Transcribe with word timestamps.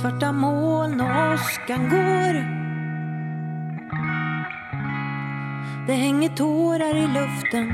Svarta 0.00 0.32
moln 0.32 1.00
och 1.00 1.34
åskan 1.34 1.88
går. 1.90 2.34
Det 5.86 5.92
hänger 5.92 6.28
tårar 6.28 6.96
i 6.96 7.06
luften. 7.06 7.68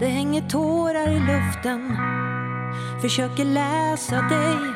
Det 0.00 0.06
hänger 0.06 0.48
tårar 0.48 1.08
i 1.08 1.20
luften. 1.20 1.96
Försöker 3.02 3.44
läsa 3.44 4.22
dig. 4.22 4.74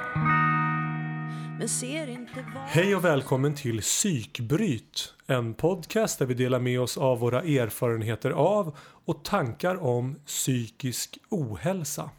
Men 1.58 1.68
ser 1.68 2.06
inte 2.06 2.44
vad... 2.54 2.62
Hej 2.62 2.96
och 2.96 3.04
välkommen 3.04 3.54
till 3.54 3.80
Psykbryt. 3.80 5.14
En 5.26 5.54
podcast 5.54 6.18
där 6.18 6.26
vi 6.26 6.34
delar 6.34 6.58
med 6.58 6.80
oss 6.80 6.96
av 6.96 7.18
våra 7.18 7.42
erfarenheter 7.42 8.30
av 8.30 8.76
och 9.04 9.24
tankar 9.24 9.82
om 9.82 10.14
psykisk 10.26 11.18
ohälsa. 11.30 12.10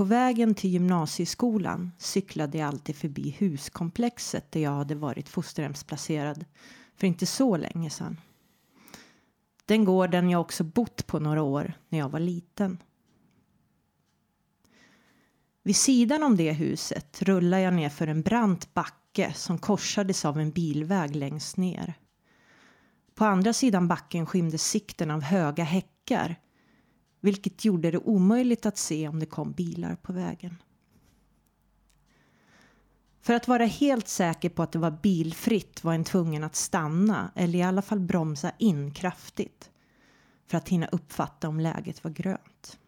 På 0.00 0.04
vägen 0.04 0.54
till 0.54 0.70
gymnasieskolan 0.70 1.92
cyklade 1.98 2.58
jag 2.58 2.68
alltid 2.68 2.96
förbi 2.96 3.30
huskomplexet 3.38 4.52
där 4.52 4.60
jag 4.60 4.70
hade 4.70 4.94
varit 4.94 5.28
fosterhemsplacerad 5.28 6.44
för 6.96 7.06
inte 7.06 7.26
så 7.26 7.56
länge 7.56 7.90
sedan. 7.90 8.20
Den 9.66 9.84
gården 9.84 10.30
jag 10.30 10.40
också 10.40 10.64
bott 10.64 11.06
på 11.06 11.18
några 11.18 11.42
år 11.42 11.72
när 11.88 11.98
jag 11.98 12.08
var 12.08 12.20
liten. 12.20 12.78
Vid 15.62 15.76
sidan 15.76 16.22
om 16.22 16.36
det 16.36 16.52
huset 16.52 17.22
rullade 17.22 17.62
jag 17.62 17.74
ner 17.74 17.88
för 17.88 18.06
en 18.06 18.22
brant 18.22 18.74
backe 18.74 19.32
som 19.34 19.58
korsades 19.58 20.24
av 20.24 20.40
en 20.40 20.50
bilväg 20.50 21.16
längst 21.16 21.56
ner. 21.56 21.94
På 23.14 23.24
andra 23.24 23.52
sidan 23.52 23.88
backen 23.88 24.26
skymdes 24.26 24.62
sikten 24.62 25.10
av 25.10 25.22
höga 25.22 25.64
häckar 25.64 26.36
vilket 27.20 27.64
gjorde 27.64 27.90
det 27.90 27.98
omöjligt 27.98 28.66
att 28.66 28.78
se 28.78 29.08
om 29.08 29.20
det 29.20 29.26
kom 29.26 29.52
bilar 29.52 29.96
på 29.96 30.12
vägen. 30.12 30.56
För 33.20 33.34
att 33.34 33.48
vara 33.48 33.64
helt 33.64 34.08
säker 34.08 34.48
på 34.48 34.62
att 34.62 34.72
det 34.72 34.78
var 34.78 34.98
bilfritt 35.02 35.84
var 35.84 35.94
en 35.94 36.04
tvungen 36.04 36.44
att 36.44 36.56
stanna 36.56 37.32
eller 37.34 37.58
i 37.58 37.62
alla 37.62 37.82
fall 37.82 38.00
bromsa 38.00 38.52
in 38.58 38.90
kraftigt 38.90 39.70
för 40.46 40.58
att 40.58 40.68
hinna 40.68 40.86
uppfatta 40.86 41.48
om 41.48 41.60
läget 41.60 42.04
var 42.04 42.10
grönt. 42.10 42.78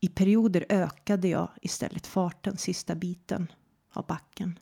I 0.00 0.08
perioder 0.08 0.66
ökade 0.68 1.28
jag 1.28 1.50
istället 1.62 2.06
farten 2.06 2.56
sista 2.56 2.94
biten 2.94 3.52
av 3.92 4.06
backen. 4.06 4.58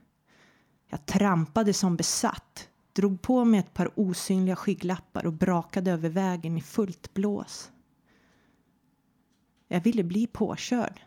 Jag 0.89 1.07
trampade 1.07 1.73
som 1.73 1.97
besatt, 1.97 2.69
drog 2.95 3.23
på 3.23 3.45
mig 3.45 3.61
ett 3.61 3.75
par 3.75 4.01
osynliga 4.01 4.57
skygglappar 4.57 5.27
och 5.27 5.33
brakade 5.33 5.91
över 5.91 6.09
vägen 6.09 6.59
i 6.59 6.61
fullt 6.61 7.15
blås. 7.15 7.71
Jag 9.69 9.81
ville 9.81 10.05
bli 10.05 10.27
påkörd 10.27 11.01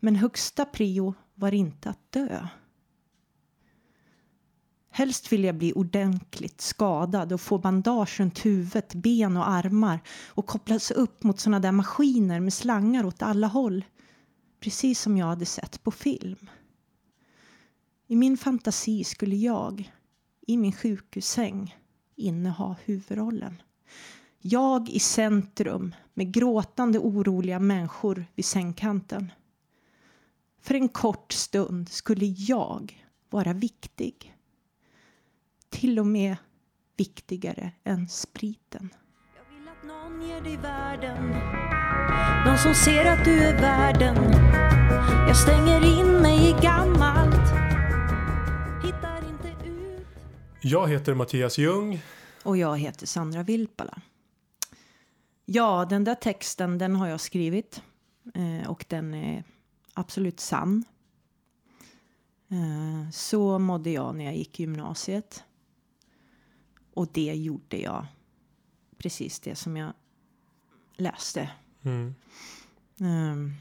men 0.00 0.16
högsta 0.16 0.64
prio 0.64 1.14
var 1.34 1.54
inte 1.54 1.90
att 1.90 2.12
dö. 2.12 2.48
Helst 4.90 5.32
ville 5.32 5.46
jag 5.46 5.56
bli 5.56 5.72
ordentligt 5.72 6.60
skadad 6.60 7.32
och 7.32 7.40
få 7.40 7.58
bandage 7.58 8.20
runt 8.20 8.46
huvudet, 8.46 8.94
ben 8.94 9.36
och 9.36 9.48
armar 9.48 10.00
och 10.28 10.46
kopplas 10.46 10.90
upp 10.90 11.22
mot 11.22 11.40
såna 11.40 11.60
där 11.60 11.72
maskiner 11.72 12.40
med 12.40 12.52
slangar 12.52 13.06
åt 13.06 13.22
alla 13.22 13.46
håll. 13.46 13.84
Precis 14.60 15.00
som 15.00 15.16
jag 15.16 15.26
hade 15.26 15.46
sett 15.46 15.82
på 15.82 15.90
film. 15.90 16.50
I 18.06 18.16
min 18.16 18.36
fantasi 18.36 19.04
skulle 19.04 19.36
jag, 19.36 19.92
i 20.46 20.56
min 20.56 20.72
sjukhussäng, 20.72 21.76
inneha 22.16 22.76
huvudrollen. 22.84 23.62
Jag 24.38 24.88
i 24.88 24.98
centrum 24.98 25.94
med 26.14 26.32
gråtande 26.32 26.98
oroliga 26.98 27.58
människor 27.58 28.26
vid 28.34 28.44
sängkanten. 28.44 29.32
För 30.60 30.74
en 30.74 30.88
kort 30.88 31.32
stund 31.32 31.88
skulle 31.88 32.26
jag 32.26 33.04
vara 33.30 33.52
viktig. 33.52 34.34
Till 35.68 35.98
och 35.98 36.06
med 36.06 36.36
viktigare 36.96 37.72
än 37.84 38.08
spriten. 38.08 38.94
Jag 39.36 39.56
vill 39.56 39.68
att 39.68 39.84
någon 39.84 40.28
ger 40.28 40.40
dig 40.40 40.56
världen. 40.56 41.24
Någon 42.46 42.58
som 42.58 42.74
ser 42.74 43.04
att 43.04 43.24
du 43.24 43.38
är 43.38 43.60
värden. 43.60 44.16
Jag 45.28 45.36
stänger 45.36 46.00
in 46.00 46.22
mig 46.22 46.50
i 46.50 46.52
gammalt. 46.62 47.25
Jag 50.68 50.88
heter 50.88 51.14
Mattias 51.14 51.58
Ljung. 51.58 52.00
Och 52.42 52.56
jag 52.56 52.78
heter 52.78 53.06
Sandra 53.06 53.42
Vilpala. 53.42 54.00
Ja, 55.44 55.86
den 55.90 56.04
där 56.04 56.14
texten 56.14 56.78
den 56.78 56.96
har 56.96 57.06
jag 57.06 57.20
skrivit. 57.20 57.82
Eh, 58.34 58.70
och 58.70 58.84
den 58.88 59.14
är 59.14 59.44
absolut 59.94 60.40
sann. 60.40 60.84
Eh, 62.48 63.10
så 63.10 63.58
mådde 63.58 63.90
jag 63.90 64.14
när 64.14 64.24
jag 64.24 64.36
gick 64.36 64.60
gymnasiet. 64.60 65.44
Och 66.94 67.08
det 67.12 67.34
gjorde 67.34 67.76
jag 67.76 68.06
precis 68.98 69.40
det 69.40 69.54
som 69.54 69.76
jag 69.76 69.92
läste. 70.96 71.50
Mm. 71.82 72.14
Um, 73.00 73.54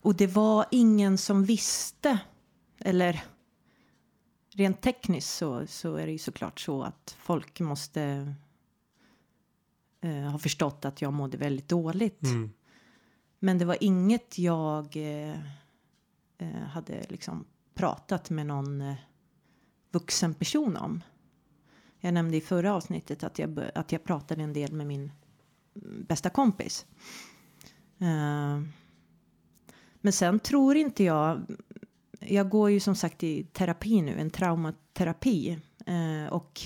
och 0.00 0.14
det 0.14 0.26
var 0.26 0.66
ingen 0.70 1.18
som 1.18 1.44
visste, 1.44 2.18
eller 2.78 3.24
rent 4.56 4.80
tekniskt 4.80 5.34
så, 5.34 5.66
så 5.66 5.96
är 5.96 6.06
det 6.06 6.12
ju 6.12 6.18
såklart 6.18 6.60
så 6.60 6.82
att 6.82 7.16
folk 7.18 7.60
måste 7.60 8.34
uh, 10.04 10.28
ha 10.28 10.38
förstått 10.38 10.84
att 10.84 11.02
jag 11.02 11.12
mådde 11.12 11.36
väldigt 11.36 11.68
dåligt. 11.68 12.22
Mm. 12.22 12.50
Men 13.38 13.58
det 13.58 13.64
var 13.64 13.76
inget 13.80 14.38
jag 14.38 14.96
eh, 14.96 15.40
eh, 16.38 16.62
hade 16.68 17.06
liksom 17.08 17.44
pratat 17.74 18.30
med 18.30 18.46
någon 18.46 18.80
eh, 18.80 18.94
vuxen 19.90 20.34
person 20.34 20.76
om. 20.76 21.02
Jag 22.00 22.14
nämnde 22.14 22.36
i 22.36 22.40
förra 22.40 22.74
avsnittet 22.74 23.24
att 23.24 23.38
jag, 23.38 23.60
att 23.74 23.92
jag 23.92 24.04
pratade 24.04 24.42
en 24.42 24.52
del 24.52 24.72
med 24.72 24.86
min 24.86 25.12
bästa 26.08 26.30
kompis. 26.30 26.86
Uh, 28.02 28.62
men 30.00 30.12
sen 30.12 30.40
tror 30.40 30.76
inte 30.76 31.04
jag. 31.04 31.46
Jag 32.20 32.48
går 32.48 32.70
ju 32.70 32.80
som 32.80 32.94
sagt 32.94 33.22
i 33.22 33.44
terapi 33.44 34.02
nu, 34.02 34.20
en 34.20 34.30
traumaterapi. 34.30 35.58
Uh, 35.88 36.26
och 36.26 36.60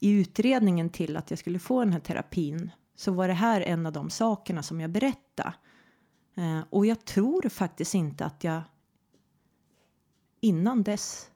i 0.00 0.10
utredningen 0.10 0.90
till 0.90 1.16
att 1.16 1.30
jag 1.30 1.38
skulle 1.38 1.58
få 1.58 1.80
den 1.80 1.92
här 1.92 2.00
terapin 2.00 2.70
så 2.96 3.12
var 3.12 3.28
det 3.28 3.34
här 3.34 3.60
en 3.60 3.86
av 3.86 3.92
de 3.92 4.10
sakerna 4.10 4.62
som 4.62 4.80
jag 4.80 4.90
berättade. 4.90 5.54
Eh, 6.36 6.60
och 6.70 6.86
jag 6.86 7.04
tror 7.04 7.48
faktiskt 7.48 7.94
inte 7.94 8.24
att 8.24 8.44
jag 8.44 8.62
innan 10.40 10.82
dess 10.82 11.30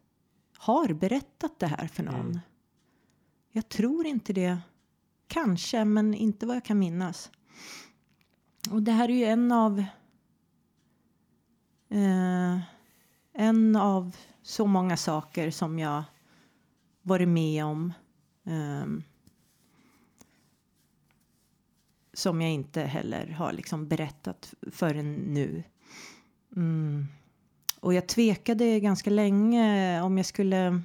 har 0.59 0.93
berättat 0.93 1.59
det 1.59 1.67
här 1.67 1.87
för 1.87 2.03
någon. 2.03 2.21
Mm. 2.21 2.39
Jag 3.53 3.69
tror 3.69 4.07
inte 4.07 4.33
det. 4.33 4.59
Kanske, 5.27 5.85
men 5.85 6.15
inte 6.15 6.47
vad 6.47 6.57
jag 6.57 6.65
kan 6.65 6.79
minnas. 6.79 7.31
Och 8.71 8.83
det 8.83 8.93
här 8.93 9.09
är 9.09 9.15
ju 9.15 9.25
en 9.25 9.53
av 9.53 9.79
eh, 11.89 12.59
en 13.41 13.77
av 13.77 14.17
så 14.43 14.67
många 14.67 14.97
saker 14.97 15.51
som 15.51 15.79
jag 15.79 16.03
varit 17.03 17.29
med 17.29 17.65
om. 17.65 17.93
Um, 18.45 19.03
som 22.13 22.41
jag 22.43 22.51
inte 22.51 22.83
heller 22.83 23.27
har 23.27 23.53
liksom 23.53 23.89
berättat 23.89 24.55
förrän 24.73 25.15
nu. 25.15 25.63
Mm. 26.57 27.07
Och 27.81 27.95
jag 27.95 28.07
tvekade 28.07 28.81
ganska 28.81 29.11
länge 29.11 30.01
om 30.03 30.17
jag 30.17 30.27
skulle 30.27 30.83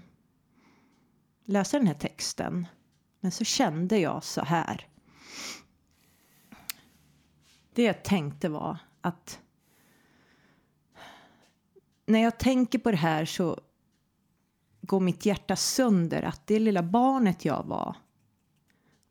läsa 1.46 1.78
den 1.78 1.88
här 1.88 1.94
texten. 1.94 2.68
Men 3.20 3.32
så 3.32 3.44
kände 3.44 3.98
jag 3.98 4.24
så 4.24 4.42
här. 4.42 4.88
Det 7.74 7.84
jag 7.84 8.04
tänkte 8.04 8.50
var 8.50 8.78
att 9.01 9.40
när 12.06 12.19
jag 12.19 12.40
tänker 12.40 12.80
på 12.80 12.92
det 12.92 12.98
här 12.98 13.25
så 13.25 13.60
går 14.81 15.00
mitt 15.00 15.25
hjärta 15.25 15.56
sönder 15.56 16.24
att 16.24 16.48
det 16.48 16.60
lilla 16.60 16.84
barnet 16.84 17.46
jag 17.46 17.63
var 17.63 17.96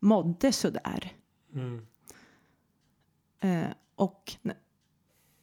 mådde 0.00 0.52
så 0.52 0.70
där. 0.70 1.12
Mm. 1.55 1.87
Eh, 3.41 3.70
och 3.94 4.37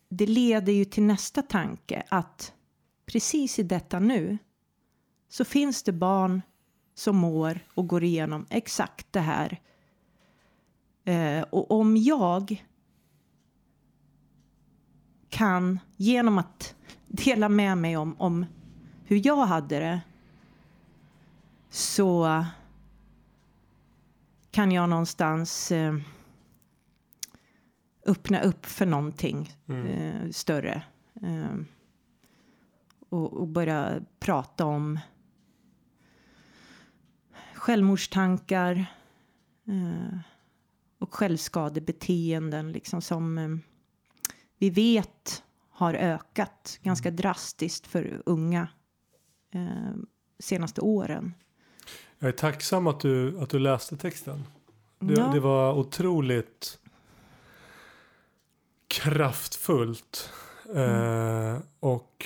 det 0.09 0.25
leder 0.25 0.74
ju 0.74 0.86
till 0.86 1.03
nästa 1.03 1.42
tanke 1.42 2.03
att 2.09 2.53
precis 3.06 3.59
i 3.59 3.63
detta 3.63 4.00
nu 4.00 4.38
så 5.27 5.45
finns 5.45 5.83
det 5.83 5.92
barn 5.92 6.42
som 6.94 7.18
mår 7.18 7.59
och 7.74 7.88
går 7.88 8.04
igenom 8.04 8.45
exakt 8.50 9.13
det 9.13 9.19
här. 9.19 9.62
Eh, 11.04 11.42
och 11.42 11.71
om 11.71 11.97
jag 11.97 12.65
kan 15.30 15.80
genom 15.97 16.38
att 16.38 16.75
dela 17.11 17.49
med 17.49 17.77
mig 17.77 17.97
om, 17.97 18.15
om 18.21 18.45
hur 19.05 19.21
jag 19.25 19.45
hade 19.45 19.79
det 19.79 20.01
så 21.69 22.45
kan 24.51 24.71
jag 24.71 24.89
någonstans 24.89 25.71
eh, 25.71 25.95
öppna 28.05 28.41
upp 28.41 28.65
för 28.65 28.85
någonting 28.85 29.49
Mm. 29.67 29.87
eh, 29.87 30.31
större. 30.31 30.83
Eh, 31.21 31.55
och, 33.09 33.33
och 33.33 33.47
börja 33.47 34.01
prata 34.19 34.65
om 34.65 34.99
självmordstankar 37.53 38.85
eh, 39.67 40.17
och 40.99 41.13
självskadebeteenden 41.13 42.71
liksom 42.71 43.01
som 43.01 43.37
eh, 43.37 43.49
vi 44.57 44.69
vet 44.69 45.43
har 45.81 45.94
ökat 45.94 46.80
ganska 46.83 47.12
drastiskt 47.12 47.88
för 47.88 48.22
unga 48.25 48.68
eh, 49.54 49.94
senaste 50.39 50.81
åren. 50.81 51.33
Jag 52.19 52.28
är 52.28 52.31
tacksam 52.31 52.88
att 52.88 53.00
du, 53.00 53.39
att 53.39 53.50
du 53.50 53.60
läste 53.60 53.98
texten. 53.98 54.44
Det, 55.00 55.13
Ja. 55.13 55.28
det 55.33 55.39
var 55.39 55.74
otroligt 55.74 56.80
kraftfullt. 58.88 60.30
Eh, 60.75 61.57
och 61.80 62.25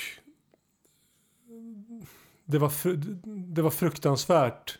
det 2.44 2.58
var, 2.58 2.72
det 3.54 3.62
var 3.62 3.70
fruktansvärt. 3.70 4.78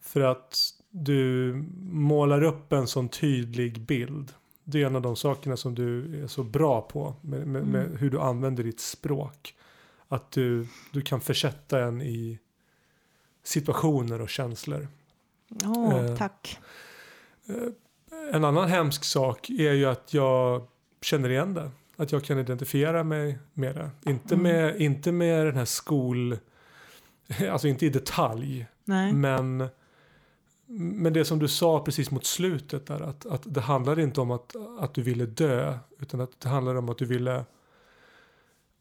För 0.00 0.20
att 0.20 0.58
du 0.90 1.54
målar 1.90 2.42
upp 2.42 2.72
en 2.72 2.86
sån 2.86 3.08
tydlig 3.08 3.80
bild. 3.80 4.32
Det 4.68 4.82
är 4.82 4.86
en 4.86 4.96
av 4.96 5.02
de 5.02 5.16
sakerna 5.16 5.56
som 5.56 5.74
du 5.74 6.22
är 6.22 6.26
så 6.26 6.42
bra 6.42 6.80
på. 6.82 7.14
Med, 7.20 7.46
med, 7.46 7.66
med 7.66 7.98
hur 7.98 8.10
du 8.10 8.20
använder 8.20 8.64
ditt 8.64 8.80
språk. 8.80 9.54
Att 10.08 10.30
du, 10.30 10.66
du 10.92 11.00
kan 11.02 11.20
försätta 11.20 11.80
en 11.84 12.02
i 12.02 12.38
situationer 13.42 14.20
och 14.20 14.28
känslor. 14.28 14.88
Åh, 15.64 16.04
Eh. 16.04 16.16
tack. 16.16 16.58
En 18.32 18.44
annan 18.44 18.68
hemsk 18.68 19.04
sak 19.04 19.50
är 19.50 19.72
ju 19.72 19.86
att 19.86 20.14
jag 20.14 20.66
känner 21.02 21.28
igen 21.30 21.54
det. 21.54 21.70
Att 21.96 22.12
jag 22.12 22.24
kan 22.24 22.38
identifiera 22.38 23.04
mig 23.04 23.38
med 23.52 23.74
det. 23.74 24.10
Inte, 24.10 24.34
Mm. 24.34 24.42
med, 24.42 24.80
inte 24.80 25.12
med 25.12 25.46
den 25.46 25.56
här 25.56 25.64
skol... 25.64 26.38
Alltså 27.50 27.68
inte 27.68 27.86
i 27.86 27.88
detalj. 27.88 28.66
Nej. 28.84 29.12
Men, 29.12 29.68
men 30.68 31.12
det 31.12 31.24
som 31.24 31.38
du 31.38 31.48
sa 31.48 31.80
precis 31.84 32.10
mot 32.10 32.24
slutet 32.24 32.86
där. 32.86 33.00
Att, 33.00 33.26
att 33.26 33.42
det 33.44 33.60
handlar 33.60 33.98
inte 34.00 34.20
om 34.20 34.30
att, 34.30 34.56
att 34.78 34.94
du 34.94 35.02
ville 35.02 35.26
dö. 35.26 35.78
Utan 35.98 36.20
att 36.20 36.40
det 36.40 36.48
handlar 36.48 36.74
om 36.74 36.88
att 36.88 36.98
du 36.98 37.04
ville 37.04 37.44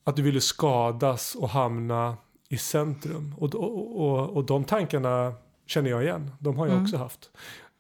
att 0.04 0.16
du 0.16 0.22
ville 0.22 0.42
skadas 0.42 1.36
och 1.36 1.50
hamna 1.50 2.18
i 2.50 2.58
centrum. 2.58 3.36
Och, 3.38 3.56
och, 3.56 4.02
och, 4.02 4.30
och 4.30 4.46
de 4.46 4.64
tankarna 4.64 5.34
känner 5.66 5.90
jag 5.90 6.04
igen. 6.04 6.32
De 6.40 6.58
har 6.58 6.66
jag 6.66 6.74
Mm. 6.74 6.84
också 6.84 6.98
haft. 6.98 7.30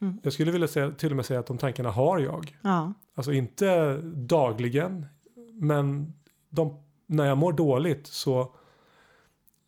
Mm. 0.01 0.19
Jag 0.23 0.33
skulle 0.33 0.51
vilja 0.51 0.67
säga, 0.67 0.91
till 0.91 1.09
och 1.09 1.15
med 1.15 1.25
säga 1.25 1.39
att 1.39 1.47
de 1.47 1.57
tankarna 1.57 1.91
har 1.91 2.19
jag. 2.19 2.57
Ja. 2.61 2.93
Alltså 3.15 3.33
inte 3.33 3.97
dagligen. 4.13 5.05
Men 5.53 6.13
de, 6.49 6.83
när 7.05 7.25
jag 7.25 7.37
mår 7.37 7.53
dåligt 7.53 8.07
så, 8.07 8.55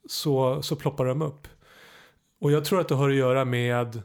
så, 0.10 0.62
så 0.62 0.76
ploppar 0.76 1.06
de 1.06 1.22
upp. 1.22 1.48
Och 2.40 2.52
jag 2.52 2.66
tror 2.66 2.80
att 2.80 2.88
det 2.88 2.96
har 2.96 3.10
att 3.10 3.16
göra 3.16 3.46
med 3.46 4.02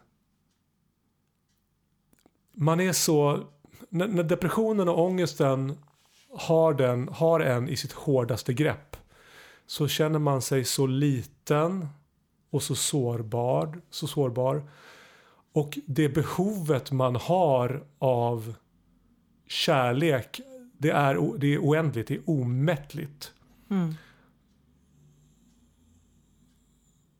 man 2.52 2.80
är 2.80 2.92
så 2.92 3.44
när, 3.88 4.08
när 4.08 4.22
depressionen 4.22 4.88
och 4.88 5.00
ångesten 5.00 5.76
har, 6.30 6.74
den, 6.74 7.08
har 7.08 7.40
en 7.40 7.68
i 7.68 7.76
sitt 7.76 7.92
hårdaste 7.92 8.52
grepp 8.52 8.96
så 9.66 9.88
känner 9.88 10.18
man 10.18 10.42
sig 10.42 10.64
så 10.64 10.86
liten 10.86 11.88
och 12.50 12.62
så 12.62 12.74
sårbar, 12.74 13.80
så 13.90 14.06
sårbar. 14.06 14.70
Och 15.52 15.78
det 15.86 16.08
behovet 16.08 16.92
man 16.92 17.16
har 17.16 17.84
av 17.98 18.54
kärlek 19.46 20.40
det 20.78 20.90
är, 20.90 21.38
det 21.38 21.54
är 21.54 21.58
oändligt, 21.58 22.08
det 22.08 22.14
är 22.14 22.30
omättligt. 22.30 23.32
Mm. 23.70 23.94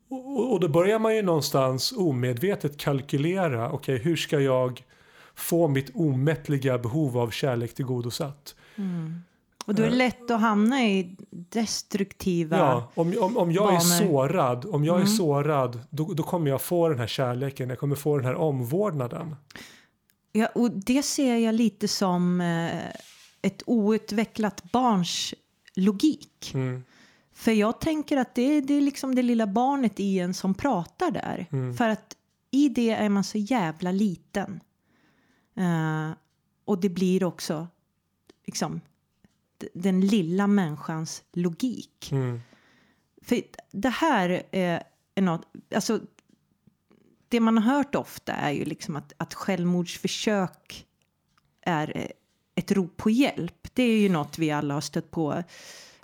Och, 0.08 0.52
och- 0.52 0.61
då 0.61 0.69
börjar 0.69 0.99
man 0.99 1.17
ju 1.17 1.23
någonstans 1.23 1.93
omedvetet 1.93 2.76
kalkylera. 2.76 3.73
Okej, 3.73 3.99
hur 3.99 4.17
ska 4.17 4.40
jag 4.40 4.85
få 5.34 5.69
mitt 5.69 5.90
omättliga 5.94 6.79
behov 6.79 7.19
av 7.19 7.31
kärlek 7.31 7.75
tillgodosatt? 7.75 8.55
Mm. 8.76 9.20
Och 9.67 9.75
då 9.75 9.82
är 9.82 9.90
det 9.90 9.96
lätt 9.96 10.31
att 10.31 10.40
hamna 10.40 10.82
i 10.84 11.17
destruktiva... 11.31 12.58
Ja, 12.58 12.93
om, 12.94 13.14
om, 13.20 13.37
om 13.37 13.52
jag 13.52 13.75
är 13.75 13.79
sårad, 13.81 14.64
om 14.64 14.84
jag 14.84 14.94
är 14.96 15.00
Mm. 15.00 15.12
sårad 15.12 15.81
då, 15.90 16.05
då 16.14 16.23
kommer 16.23 16.50
jag 16.50 16.62
få 16.62 16.88
den 16.88 16.99
här 16.99 17.06
kärleken, 17.06 17.69
jag 17.69 17.79
kommer 17.79 17.96
få 17.96 18.17
den 18.17 18.26
här 18.26 18.34
omvårdnaden. 18.34 19.37
Ja, 20.32 20.46
och 20.55 20.70
det 20.70 21.02
ser 21.02 21.37
jag 21.37 21.55
lite 21.55 21.88
som 21.88 22.40
eh, 22.40 22.87
ett 23.43 23.62
outvecklat 23.67 24.62
barns 24.73 25.35
logik. 25.75 26.50
Mm. 26.55 26.85
För 27.35 27.52
jag 27.52 27.81
tänker 27.81 28.17
att 28.17 28.35
det, 28.35 28.43
är- 28.43 28.62
det 28.62 28.75
är 28.75 28.81
liksom 28.81 29.14
det 29.14 29.23
lilla 29.23 29.46
barnet 29.46 30.00
i 30.00 30.19
en 30.19 30.35
som 30.35 30.55
pratar 30.55 31.11
där. 31.11 31.46
Mm. 31.52 31.75
För 31.76 31.88
att 31.88 32.17
i 32.50 32.69
det 32.69 32.90
är 32.90 33.08
man 33.08 33.25
så 33.25 33.38
jävla 33.38 33.93
liten. 33.93 34.61
Eh, 35.54 36.10
och 36.64 36.81
det 36.81 36.88
blir 36.88 37.25
också 37.25 37.69
liksom 38.46 38.81
den 39.75 40.00
lilla 40.00 40.46
människans 40.46 41.22
logik. 41.32 42.12
Mm. 42.12 42.40
För 43.22 43.43
det 43.70 43.88
här 43.88 44.43
är, 44.50 44.82
något, 45.14 45.46
alltså 45.75 46.00
det 47.28 47.40
man 47.40 47.58
har 47.58 47.75
hört 47.75 47.94
ofta 47.94 48.32
är 48.32 48.50
ju 48.50 48.64
liksom 48.64 48.96
att, 48.96 49.12
att 49.16 49.34
självmordsförsök 49.34 50.87
är 51.60 51.96
eh, 51.96 52.08
ett 52.54 52.72
rop 52.72 52.96
på 52.96 53.10
hjälp. 53.10 53.69
Det 53.75 53.82
är 53.82 53.99
ju 53.99 54.08
något 54.08 54.38
vi 54.38 54.50
alla 54.50 54.75
har 54.75 54.81
stött 54.81 55.10
på 55.10 55.43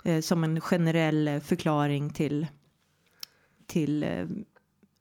eh, 0.03 0.21
som 0.21 0.43
en 0.43 0.61
generell 0.61 1.41
förklaring 1.43 2.09
till, 2.09 2.47
till 3.65 4.03
eh, 4.03 4.25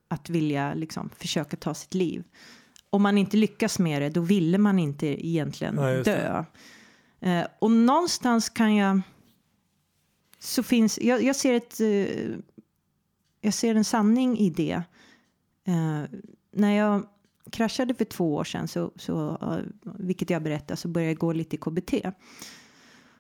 att 0.09 0.31
vilja 0.31 0.75
liksom 0.75 1.11
försöka 1.17 1.57
ta 1.57 1.75
sitt 1.75 1.95
liv. 1.95 2.25
Om 2.91 3.03
man 3.03 3.19
inte 3.19 3.37
lyckas 3.37 3.79
med 3.79 4.03
det, 4.03 4.11
då 4.11 4.21
ville 4.21 4.59
man 4.59 4.79
inte 4.79 5.27
egentligen 5.27 5.75
Nej, 5.75 6.03
dö. 6.03 6.45
Eh, 7.21 7.47
och 7.59 7.71
någonstans 7.71 8.49
kan 8.49 8.75
jag 8.75 9.01
så 10.39 10.63
finns, 10.63 10.99
jag, 10.99 11.23
jag 11.23 11.37
ser 11.37 11.55
ett, 11.55 11.81
eh, 11.81 12.37
jag 13.41 13.55
ser 13.55 13.75
en 13.75 13.85
sanning 13.85 14.39
i 14.39 14.51
det. 14.51 14.83
Eh, 15.65 16.03
när 16.53 16.73
jag 16.73 17.07
kraschade 17.53 17.95
för 17.95 18.05
två 18.05 18.35
år 18.35 18.45
sedan, 18.45 18.69
så, 18.69 18.93
så, 18.97 19.39
eh, 19.43 19.91
vilket 19.99 20.31
jag 20.31 20.43
berättade, 20.43 20.77
så 20.77 20.89
började 20.89 21.11
jag 21.11 21.19
gå 21.19 21.33
lite 21.33 21.57
i 21.57 21.59
KBT. 21.59 21.95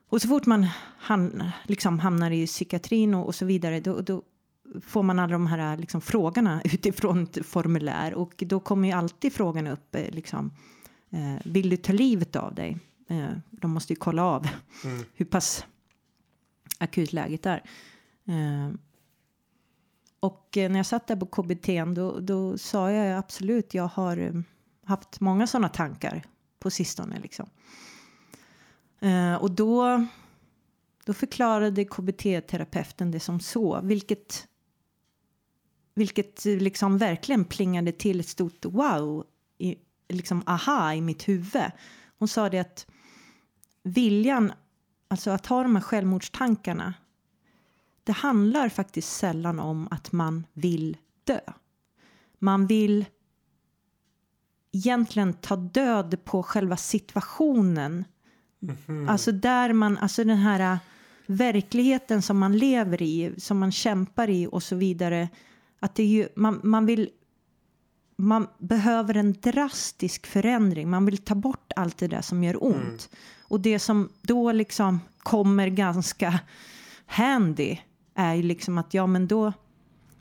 Och 0.09 0.23
så 0.23 0.29
fort 0.29 0.47
man 0.47 0.67
han, 0.99 1.43
liksom 1.65 1.99
hamnar 1.99 2.31
i 2.31 2.47
psykiatrin 2.47 3.15
och, 3.15 3.27
och 3.27 3.35
så 3.35 3.45
vidare, 3.45 3.81
då, 3.81 4.01
då 4.01 4.23
får 4.83 5.03
man 5.03 5.19
alla 5.19 5.33
de 5.33 5.47
här 5.47 5.77
liksom, 5.77 6.01
frågorna 6.01 6.61
utifrån 6.65 7.23
ett 7.23 7.47
formulär. 7.47 8.15
Och 8.15 8.35
då 8.47 8.61
kommer 8.61 8.89
ju 8.89 8.95
alltid 8.95 9.33
frågan 9.33 9.67
upp, 9.67 9.95
eh, 9.95 10.11
liksom, 10.11 10.51
eh, 11.11 11.37
vill 11.45 11.71
du 11.71 11.77
ta 11.77 11.93
livet 11.93 12.37
av 12.37 12.55
dig? 12.55 12.79
Eh, 13.09 13.29
de 13.51 13.71
måste 13.71 13.93
ju 13.93 13.97
kolla 13.97 14.25
av 14.25 14.49
Mm. 14.85 15.05
hur 15.15 15.25
pass 15.25 15.65
akut 16.79 17.13
läget 17.13 17.47
är. 17.47 17.63
Och 20.21 20.49
när 20.55 20.77
jag 20.77 20.87
satt 20.87 21.07
där 21.07 21.17
på 21.17 21.27
KBT 21.27 21.95
då, 21.95 22.21
då 22.21 22.59
sa 22.59 22.91
jag 22.91 23.19
absolut, 23.19 23.75
jag 23.75 23.89
har 23.89 24.45
haft 24.85 25.21
många 25.21 25.47
sådana 25.47 25.69
tankar 25.69 26.23
på 26.59 26.71
sistone. 26.71 27.21
Liksom. 27.21 27.47
Och 29.41 29.51
då, 29.51 30.07
då 31.05 31.15
förklarade 31.15 31.85
KBT-terapeuten 31.85 33.11
det 33.11 33.21
som 33.21 33.41
så, 33.41 33.81
vilket, 33.83 34.48
vilket 35.99 36.45
liksom 36.45 36.99
verkligen 36.99 37.45
plingade 37.45 37.93
till 37.93 38.21
ett 38.21 38.29
stort 38.29 38.65
wow, 38.65 39.25
i, 39.59 39.77
liksom 40.09 40.43
aha 40.47 40.95
i 40.95 41.01
mitt 41.01 41.29
huvud. 41.29 41.71
Hon 42.19 42.29
sa 42.29 42.49
det 42.49 42.59
att 42.59 42.87
viljan, 43.83 44.53
alltså 45.09 45.31
att 45.31 45.47
ha 45.47 45.63
de 45.63 45.77
här 45.77 45.83
självmordstankarna, 45.83 46.95
det 48.05 48.13
handlar 48.13 48.69
faktiskt 48.69 49.13
sällan 49.13 49.61
om 49.61 49.89
att 49.91 50.13
man 50.13 50.47
vill 50.53 50.97
dö. 51.25 51.41
Man 52.39 52.67
vill 52.67 53.05
egentligen 54.73 55.33
ta 55.33 55.57
död 55.57 56.25
på 56.25 56.43
själva 56.43 56.77
situationen. 56.77 58.05
Alltså 59.09 59.33
där 59.33 59.73
man, 59.73 59.99
alltså 59.99 60.25
den 60.25 60.37
här 60.37 60.73
äh, 60.73 60.79
verkligheten 61.27 62.23
som 62.23 62.39
man 62.39 62.59
lever 62.59 63.03
i, 63.03 63.35
som 63.39 63.59
man 63.59 63.73
kämpar 63.73 64.31
i 64.31 64.49
och 64.53 64.63
så 64.63 64.77
vidare. 64.77 65.29
Att 65.81 65.95
det 65.95 66.03
är 66.03 66.07
ju, 66.07 66.29
man, 66.37 66.61
man 66.63 66.87
vill 66.87 67.11
man 68.21 68.47
behöver 68.59 69.17
en 69.17 69.33
drastisk 69.33 70.27
förändring. 70.27 70.91
Man 70.91 71.05
vill 71.05 71.19
ta 71.19 71.35
bort 71.35 71.73
allt 71.77 71.99
det 71.99 72.07
där 72.07 72.23
som 72.23 72.45
gör 72.45 72.65
ont. 72.65 73.11
Och 73.43 73.61
det 73.61 73.79
som 73.79 74.09
då 74.23 74.53
liksom 74.53 75.01
kommer 75.19 75.69
ganska 75.69 76.41
handy 77.07 77.79
är 78.15 78.35
ju 78.35 78.43
liksom 78.43 78.79
att 78.79 78.95
ja 78.95 79.07
men 79.07 79.29
då 79.29 79.53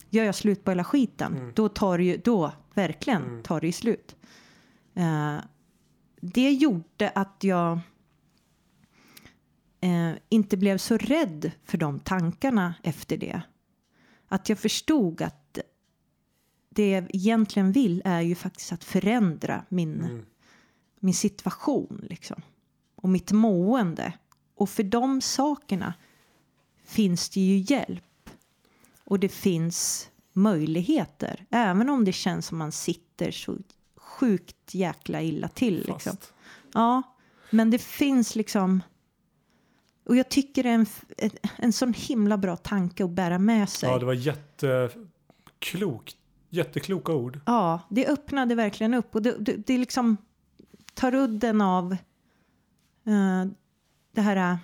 gör 0.10 0.24
jag 0.24 0.36
slut 0.36 0.64
på 0.64 0.72
hela 0.72 0.84
skiten. 0.84 1.52
Då 1.56 1.70
tar 1.70 1.98
det 1.98 2.04
ju, 2.04 2.18
då 2.18 2.52
verkligen 2.74 3.44
tar 3.44 3.62
det 3.62 3.68
ju 3.68 3.74
slut. 3.74 4.16
Eh, 4.94 5.38
det 6.22 6.52
gjorde 6.52 7.10
att 7.16 7.44
jag 7.44 7.80
eh, 9.82 10.12
inte 10.30 10.58
blev 10.58 10.78
så 10.78 10.98
rädd 10.98 11.52
för 11.64 11.78
de 11.78 12.00
tankarna 12.00 12.74
efter 12.84 13.18
det. 13.18 13.42
Att 14.28 14.50
jag 14.50 14.60
förstod 14.60 15.22
att 15.22 15.47
det 16.78 16.90
jag 16.90 17.16
egentligen 17.16 17.72
vill 17.72 18.02
är 18.06 18.22
ju 18.22 18.36
faktiskt 18.36 18.72
att 18.72 18.84
förändra 18.84 19.66
min, 19.70 20.02
Mm. 20.04 20.26
min 21.00 21.14
situation 21.14 22.06
liksom. 22.10 22.42
Och 22.96 23.10
mitt 23.10 23.32
mående. 23.32 24.14
Och 24.56 24.70
för 24.70 24.84
de 24.84 25.22
sakerna 25.22 25.94
finns 26.86 27.30
det 27.30 27.42
ju 27.42 27.76
hjälp. 27.76 28.04
Och 29.04 29.20
det 29.20 29.30
finns 29.30 30.10
möjligheter. 30.34 31.46
Även 31.50 31.90
om 31.90 32.06
det 32.06 32.12
känns 32.14 32.46
som 32.46 32.58
man 32.58 32.72
sitter 32.72 33.32
så 33.32 33.58
sjukt 33.96 34.76
jäkla 34.76 35.22
illa 35.22 35.48
till. 35.48 35.86
Liksom. 35.88 36.18
Ja, 36.74 37.02
men 37.50 37.72
det 37.72 37.80
finns 37.82 38.36
liksom... 38.36 38.84
Och 40.06 40.16
jag 40.16 40.30
tycker 40.30 40.64
det 40.64 40.70
är 40.70 40.74
en, 40.74 40.86
en, 41.18 41.30
en 41.58 41.74
sån 41.74 41.94
himla 41.94 42.38
bra 42.38 42.58
tanke 42.58 43.04
att 43.04 43.10
bära 43.12 43.40
med 43.40 43.70
sig. 43.70 43.90
Ja, 43.90 44.00
det 44.00 44.06
var 44.06 44.14
jätteklokt. 44.14 46.17
Jättekloka 46.50 47.14
ord. 47.14 47.40
Ja, 47.46 47.82
det 47.90 48.08
öppnade 48.08 48.56
verkligen 48.56 48.94
upp 48.94 49.16
och 49.16 49.22
det, 49.22 49.36
det, 49.40 49.68
det 49.68 49.78
liksom 49.78 50.18
tar 50.94 51.16
udden 51.16 51.62
av 51.62 51.92
eh, 53.06 53.46
det 54.12 54.22
här 54.22 54.52
eh, 54.52 54.58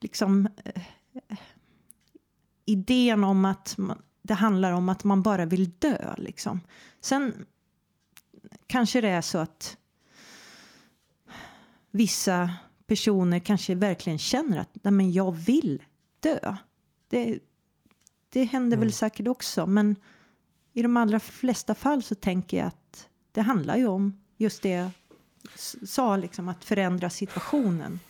liksom 0.00 0.48
eh, 0.64 0.82
idén 2.64 3.24
om 3.24 3.44
att 3.44 3.78
man, 3.78 4.02
det 4.22 4.34
handlar 4.34 4.72
om 4.72 4.88
att 4.88 5.04
man 5.04 5.22
bara 5.22 5.44
vill 5.44 5.70
dö 5.70 6.14
liksom. 6.16 6.60
Sen 7.00 7.46
kanske 8.66 9.00
det 9.00 9.08
är 9.08 9.20
så 9.20 9.38
att 9.38 9.76
vissa 11.90 12.50
personer 12.86 13.38
kanske 13.38 13.74
verkligen 13.74 14.18
känner 14.18 14.58
att 14.58 14.70
Nej, 14.82 14.92
men 14.92 15.12
jag 15.12 15.32
vill 15.32 15.82
dö. 16.20 16.56
Det, 17.08 17.38
det 18.28 18.44
händer 18.44 18.76
väl 18.76 18.92
säkert 18.92 19.28
också 19.28 19.66
men 19.66 19.96
i 20.76 20.82
de 20.82 20.96
allra 20.96 21.20
flesta 21.20 21.74
fall 21.74 22.02
så 22.02 22.14
tänker 22.14 22.56
jag 22.56 22.66
att 22.66 23.08
det 23.32 23.40
handlar 23.40 23.76
ju 23.76 23.86
om 23.86 24.20
just 24.36 24.62
det 24.62 24.68
jag 24.70 24.90
sa, 25.88 26.16
liksom, 26.16 26.48
att 26.48 26.64
förändra 26.64 27.10
situationen. 27.10 28.00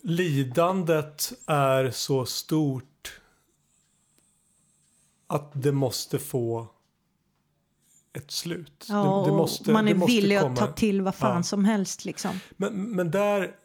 Lidandet 0.00 1.32
är 1.46 1.90
så 1.90 2.26
stort 2.26 3.20
att 5.26 5.50
det 5.62 5.72
måste 5.72 6.18
få 6.18 6.66
ett 8.12 8.30
slut. 8.30 8.86
Ja, 8.88 9.22
det, 9.24 9.30
det 9.30 9.36
måste, 9.36 9.72
man 9.72 9.84
det 9.84 9.90
är 9.90 9.94
måste 9.94 10.12
villig 10.16 10.40
komma. 10.40 10.52
att 10.52 10.58
ta 10.58 10.72
till 10.72 11.02
vad 11.02 11.14
fan 11.14 11.36
Ja. 11.36 11.42
som 11.42 11.64
helst. 11.64 12.04
Liksom. 12.04 12.40
Men, 12.56 12.74
men 12.90 13.10
där, 13.10 13.56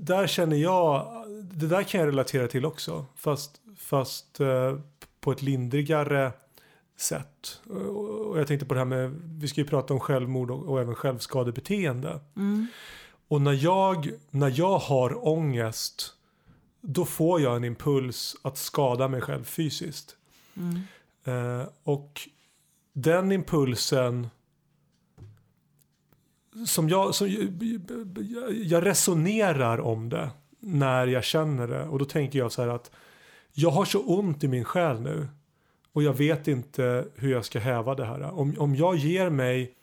där 0.00 0.26
känner 0.26 0.56
jag, 0.56 1.24
det 1.52 1.66
där 1.66 1.82
kan 1.82 2.00
jag 2.00 2.08
relatera 2.08 2.48
till 2.48 2.64
också. 2.66 3.06
Fast, 3.16 3.60
fast 3.76 4.40
eh, 4.40 4.78
på 5.20 5.32
ett 5.32 5.42
lindrigare 5.42 6.32
sätt. 6.96 7.60
Och 8.28 8.40
jag 8.40 8.46
tänkte 8.46 8.66
på 8.66 8.74
det 8.74 8.80
här 8.80 8.84
med, 8.84 9.10
vi 9.24 9.48
ska 9.48 9.60
ju 9.60 9.66
prata 9.66 9.94
om 9.94 10.00
självmord 10.00 10.50
och, 10.50 10.62
och 10.68 10.80
även 10.80 10.94
självskadebeteende. 10.94 12.20
Mm. 12.36 12.66
Och 13.28 13.42
när 13.42 13.52
jag, 13.52 14.10
när 14.30 14.52
jag 14.58 14.78
har 14.78 15.28
ångest 15.28 16.12
då 16.80 17.04
får 17.04 17.40
jag 17.40 17.56
en 17.56 17.64
impuls 17.64 18.36
att 18.42 18.58
skada 18.58 19.08
mig 19.08 19.20
själv 19.20 19.44
fysiskt. 19.44 20.16
Mm. 20.56 20.80
Eh, 21.60 21.66
och 21.82 22.20
den 22.92 23.32
impulsen 23.32 24.28
som 26.66 26.88
jag, 26.88 27.14
som, 27.14 27.28
jag- 27.28 28.54
jag 28.54 28.86
resonerar 28.86 29.80
om 29.80 30.08
det 30.08 30.30
när 30.66 31.06
jag 31.06 31.24
känner 31.24 31.68
det 31.68 31.84
och 31.84 31.98
då 31.98 32.04
tänker 32.04 32.38
jag 32.38 32.52
så 32.52 32.62
här 32.62 32.68
att 32.68 32.90
jag 33.52 33.70
har 33.70 33.84
så 33.84 34.02
ont 34.02 34.44
i 34.44 34.48
min 34.48 34.64
själ 34.64 35.00
nu 35.00 35.28
och 35.92 36.02
jag 36.02 36.12
vet 36.12 36.48
inte 36.48 37.06
hur 37.14 37.32
jag 37.32 37.44
ska 37.44 37.58
häva 37.58 37.94
det 37.94 38.04
här. 38.04 38.22
Om, 38.22 38.54
om 38.58 38.74
jag 38.76 38.96
ger 38.96 39.30
mig 39.30 39.74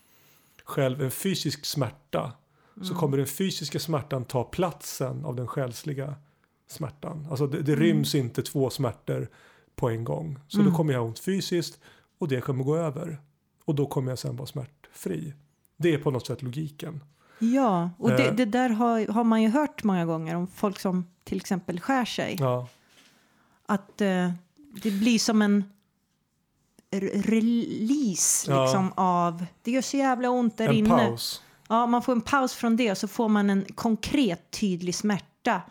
själv 0.64 1.02
en 1.02 1.12
fysisk 1.12 1.66
smärta 1.66 2.32
så 2.82 2.96
kommer 2.96 3.18
den 3.18 3.28
fysiska 3.28 3.80
smärtan 3.80 4.26
ta 4.26 4.44
platsen 4.44 5.26
av 5.26 5.36
den 5.36 5.48
själsliga 5.48 6.16
smärtan. 6.68 7.28
Alltså 7.30 7.48
det, 7.48 7.62
det 7.62 7.76
ryms 7.76 8.16
inte 8.16 8.42
två 8.42 8.70
smärtor 8.70 9.30
på 9.76 9.90
en 9.90 10.04
gång. 10.04 10.40
Så 10.48 10.62
då 10.62 10.72
kommer 10.72 10.94
jag 10.94 11.00
ha 11.00 11.08
ont 11.08 11.20
fysiskt 11.20 11.80
och 12.20 12.28
det 12.28 12.42
kommer 12.42 12.64
gå 12.64 12.76
över. 12.76 13.22
Och 13.66 13.76
då 13.76 13.86
kommer 13.86 14.12
jag 14.12 14.20
sen 14.20 14.36
vara 14.36 14.48
smärtfri. 14.48 15.34
Det 15.78 15.94
är 15.94 15.98
på 15.98 16.12
något 16.12 16.28
sätt 16.28 16.42
logiken. 16.42 17.04
Ja, 17.40 17.90
och 17.98 18.10
det, 18.10 18.28
Eh. 18.28 18.36
det 18.36 18.46
där 18.46 18.70
har, 18.70 19.08
har 19.08 19.24
man 19.24 19.42
ju 19.42 19.50
hört 19.50 19.73
många 19.84 20.06
gånger 20.06 20.36
om 20.36 20.48
folk 20.48 20.80
som 20.80 21.06
till 21.24 21.38
exempel 21.38 21.80
skär 21.80 22.06
sig. 22.06 22.38
Ja, 22.40 22.68
Att 23.66 24.02
eh, 24.02 24.32
det 24.84 24.92
blir 24.92 25.20
som 25.20 25.42
en 25.42 25.64
release 27.12 28.52
Ja. 28.52 28.64
liksom, 28.64 28.94
av... 28.96 29.46
Det 29.62 29.72
gör 29.72 29.82
så 29.82 29.98
jävla 29.98 30.30
ont 30.30 30.58
där 30.58 30.68
en 30.70 30.76
inne. 30.76 30.90
paus. 30.90 31.42
Ja, 31.70 31.88
man 31.88 32.02
får 32.02 32.12
en 32.14 32.22
paus 32.22 32.54
från 32.54 32.76
det 32.76 32.92
och 32.92 32.98
så 32.98 33.08
får 33.08 33.30
man 33.30 33.50
en 33.50 33.66
konkret 33.76 34.52
tydlig 34.52 34.96
smärta. 34.96 35.62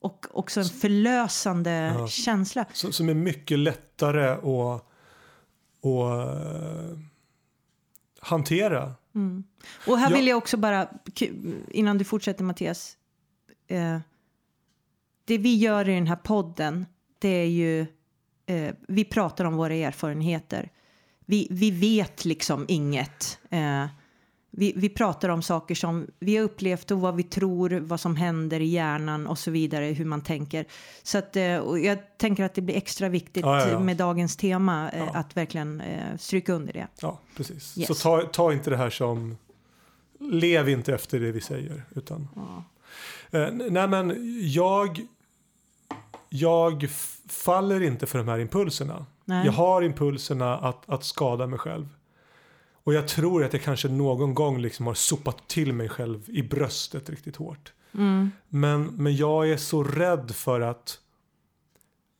Och 0.00 0.26
också 0.32 0.60
en 0.60 0.66
förlösande 0.68 1.94
Ja. 1.98 2.08
känsla. 2.08 2.64
Som, 2.72 2.92
som 2.92 3.08
är 3.08 3.14
mycket 3.14 3.58
lättare 3.58 4.28
att, 4.28 4.84
att 5.84 6.26
eh, 6.28 6.98
hantera. 8.20 8.92
Och 9.86 9.98
här 9.98 10.10
Ja. 10.10 10.16
vill 10.16 10.26
jag 10.26 10.38
också 10.38 10.56
bara, 10.56 10.88
innan 11.70 11.98
du 11.98 12.04
fortsätter 12.04 12.44
Mattias. 12.44 12.96
Eh, 13.68 13.98
det 15.24 15.38
vi 15.38 15.56
gör 15.56 15.88
i 15.88 15.94
den 15.94 16.06
här 16.06 16.16
podden, 16.16 16.86
det 17.18 17.28
är 17.28 17.46
ju, 17.46 17.80
eh, 18.46 18.74
vi 18.88 19.04
pratar 19.04 19.44
om 19.44 19.56
våra 19.56 19.74
erfarenheter. 19.74 20.70
Vi, 21.26 21.48
vi 21.50 21.70
vet 21.70 22.24
liksom 22.24 22.64
inget. 22.68 23.38
Eh, 23.50 23.86
vi, 24.54 24.72
vi 24.76 24.88
pratar 24.88 25.28
om 25.28 25.42
saker 25.42 25.74
som 25.74 26.06
vi 26.18 26.36
har 26.36 26.44
upplevt 26.44 26.90
och 26.90 27.00
vad 27.00 27.16
vi 27.16 27.22
tror, 27.22 27.70
vad 27.70 28.00
som 28.00 28.16
händer 28.16 28.60
i 28.60 28.66
hjärnan 28.66 29.26
och 29.26 29.38
så 29.38 29.50
vidare, 29.50 29.84
hur 29.84 30.04
man 30.04 30.20
tänker. 30.20 30.66
Så 31.02 31.18
att, 31.18 31.36
eh, 31.36 31.44
jag 31.44 32.18
tänker 32.18 32.44
att 32.44 32.54
det 32.54 32.62
blir 32.62 32.76
extra 32.76 33.08
viktigt 33.08 33.44
Ja, 33.44 33.60
ja, 33.60 33.68
ja. 33.68 33.78
med 33.80 33.96
dagens 33.96 34.36
tema 34.36 34.90
eh, 34.90 35.16
att 35.16 35.36
verkligen 35.36 35.80
eh, 35.80 36.16
stryka 36.16 36.52
under 36.52 36.72
det. 36.72 36.86
Ja, 37.00 37.18
precis. 37.36 37.78
Yes. 37.78 37.88
Så 37.88 37.94
ta, 37.94 38.22
ta 38.22 38.52
inte 38.52 38.70
det 38.70 38.76
här 38.76 38.90
som... 38.90 39.36
Lev 40.20 40.68
inte 40.68 40.94
efter 40.94 41.20
det 41.20 41.32
vi 41.32 41.40
säger. 41.40 41.84
Utan, 41.94 42.28
nej 43.70 43.88
men 43.88 44.16
jag... 44.52 45.06
Jag 46.34 46.88
faller 47.28 47.80
inte 47.80 48.06
för 48.06 48.18
de 48.18 48.28
här 48.28 48.38
impulserna. 48.38 49.06
Nej. 49.24 49.46
Jag 49.46 49.52
har 49.52 49.82
impulserna 49.82 50.58
att, 50.58 50.90
att 50.90 51.04
skada 51.04 51.46
mig 51.46 51.58
själv. 51.58 51.88
Och 52.84 52.94
jag 52.94 53.08
tror 53.08 53.44
att 53.44 53.52
jag 53.52 53.62
kanske 53.62 53.88
någon 53.88 54.34
gång 54.34 54.58
liksom 54.58 54.86
har 54.86 54.94
sopat 54.94 55.48
till 55.48 55.72
mig 55.72 55.88
själv 55.88 56.30
i 56.30 56.42
bröstet 56.42 57.10
riktigt 57.10 57.36
hårt. 57.36 57.72
Mm. 57.94 58.30
Men, 58.48 58.84
men 58.84 59.16
jag 59.16 59.50
är 59.50 59.56
så 59.56 59.84
rädd 59.84 60.30
för 60.34 60.60
att 60.60 60.98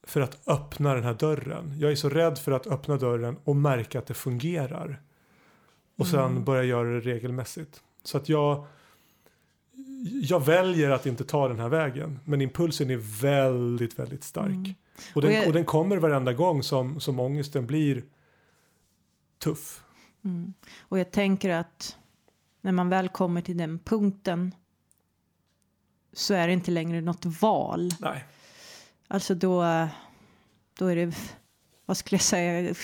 för 0.07 0.21
att 0.21 0.49
öppna 0.49 0.95
den 0.95 1.05
här 1.05 1.15
dörren. 1.15 1.75
Jag 1.79 1.93
är 1.93 1.97
så 1.97 2.09
rädd 2.09 2.39
för 2.39 2.53
att 2.53 2.67
öppna 2.67 2.97
dörren 2.97 3.37
och 3.45 3.57
märka 3.57 3.99
att 3.99 4.07
det 4.07 4.15
fungerar. 4.15 5.03
Och 5.97 6.07
sen 6.07 6.45
börja 6.45 6.63
göra 6.63 6.89
det 6.89 7.01
regelmässigt. 7.01 7.83
Så 8.03 8.17
att 8.17 8.29
jag 8.29 8.67
jag 10.23 10.45
väljer 10.45 10.91
att 10.91 11.07
inte 11.07 11.25
ta 11.25 11.49
den 11.49 11.59
här 11.61 11.69
vägen. 11.69 12.21
Men 12.25 12.41
impulsen 12.41 12.91
är 12.91 12.97
väldigt, 13.23 13.99
väldigt 13.99 14.25
stark. 14.25 14.75
Och, 15.15 15.23
den, 15.23 15.31
Och 15.31 15.37
jag- 15.37 15.47
och 15.47 15.53
den 15.53 15.65
kommer 15.65 15.97
varenda 15.97 16.33
gång 16.33 16.63
som, 16.63 17.01
som 17.01 17.21
ångesten 17.21 17.67
blir 17.67 18.03
tuff. 19.39 19.85
Och 20.81 20.99
jag 20.99 21.11
tänker 21.11 21.51
att 21.51 21.97
när 22.61 22.73
man 22.73 22.89
väl 22.89 23.09
kommer 23.09 23.41
till 23.41 23.57
den 23.57 23.79
punkten 23.79 24.55
så 26.13 26.35
är 26.35 26.47
det 26.47 26.53
inte 26.53 26.71
längre 26.71 27.01
något 27.01 27.25
val. 27.25 27.91
Nej. 28.01 28.25
Alltså 29.09 29.35
då, 29.35 29.89
då 30.79 30.87
är 30.87 30.97
det, 30.97 31.17
vad 31.87 31.97
skulle 31.97 32.17
jag 32.17 32.23
säga, 32.23 32.75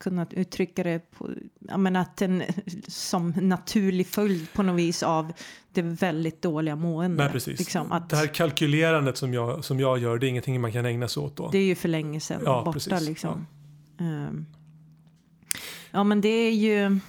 kunna 0.00 0.26
uttrycka 0.30 0.82
det 0.82 1.10
på, 1.10 1.30
menar 1.76 2.00
att 2.00 2.22
en 2.22 2.42
som 2.88 3.30
naturlig 3.30 4.06
följd 4.06 4.52
på 4.52 4.62
något 4.62 4.78
vis 4.78 5.02
av 5.02 5.32
det 5.72 5.82
väldigt 5.82 6.42
dåliga 6.42 6.76
måendet. 6.76 7.18
Nej, 7.24 7.32
precis. 7.32 7.58
Liksom, 7.58 7.92
att 7.92 8.10
Det 8.10 8.16
här 8.16 8.26
kalkylerandet 8.26 9.16
som 9.16 9.34
jag, 9.34 9.64
som 9.64 9.80
jag 9.80 9.98
gör, 9.98 10.18
det 10.18 10.26
är 10.26 10.28
ingenting 10.28 10.60
man 10.60 10.72
kan 10.72 10.86
ägna 10.86 11.08
sig 11.08 11.22
åt 11.22 11.36
då. 11.36 11.48
det 11.50 11.58
är 11.58 11.64
ju 11.64 11.74
för 11.74 11.88
länge 11.88 12.20
sedan 12.20 12.42
Ja, 12.44 12.62
borta 12.64 12.72
precis. 12.72 13.08
liksom. 13.08 13.46
Ehm. 14.00 14.46
ja 15.90 16.04
men 16.04 16.20
det 16.20 16.28
är 16.28 16.52
ju, 16.52 17.00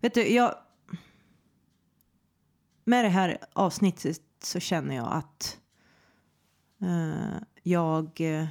vet 0.00 0.14
du, 0.14 0.28
jag, 0.28 0.54
med 2.84 3.04
det 3.04 3.08
här 3.08 3.38
avsnittet 3.52 4.20
så 4.42 4.60
känner 4.60 4.96
jag 4.96 5.08
att 5.12 5.58
eh, 6.82 7.42
jag 7.62 8.20
eh, 8.20 8.46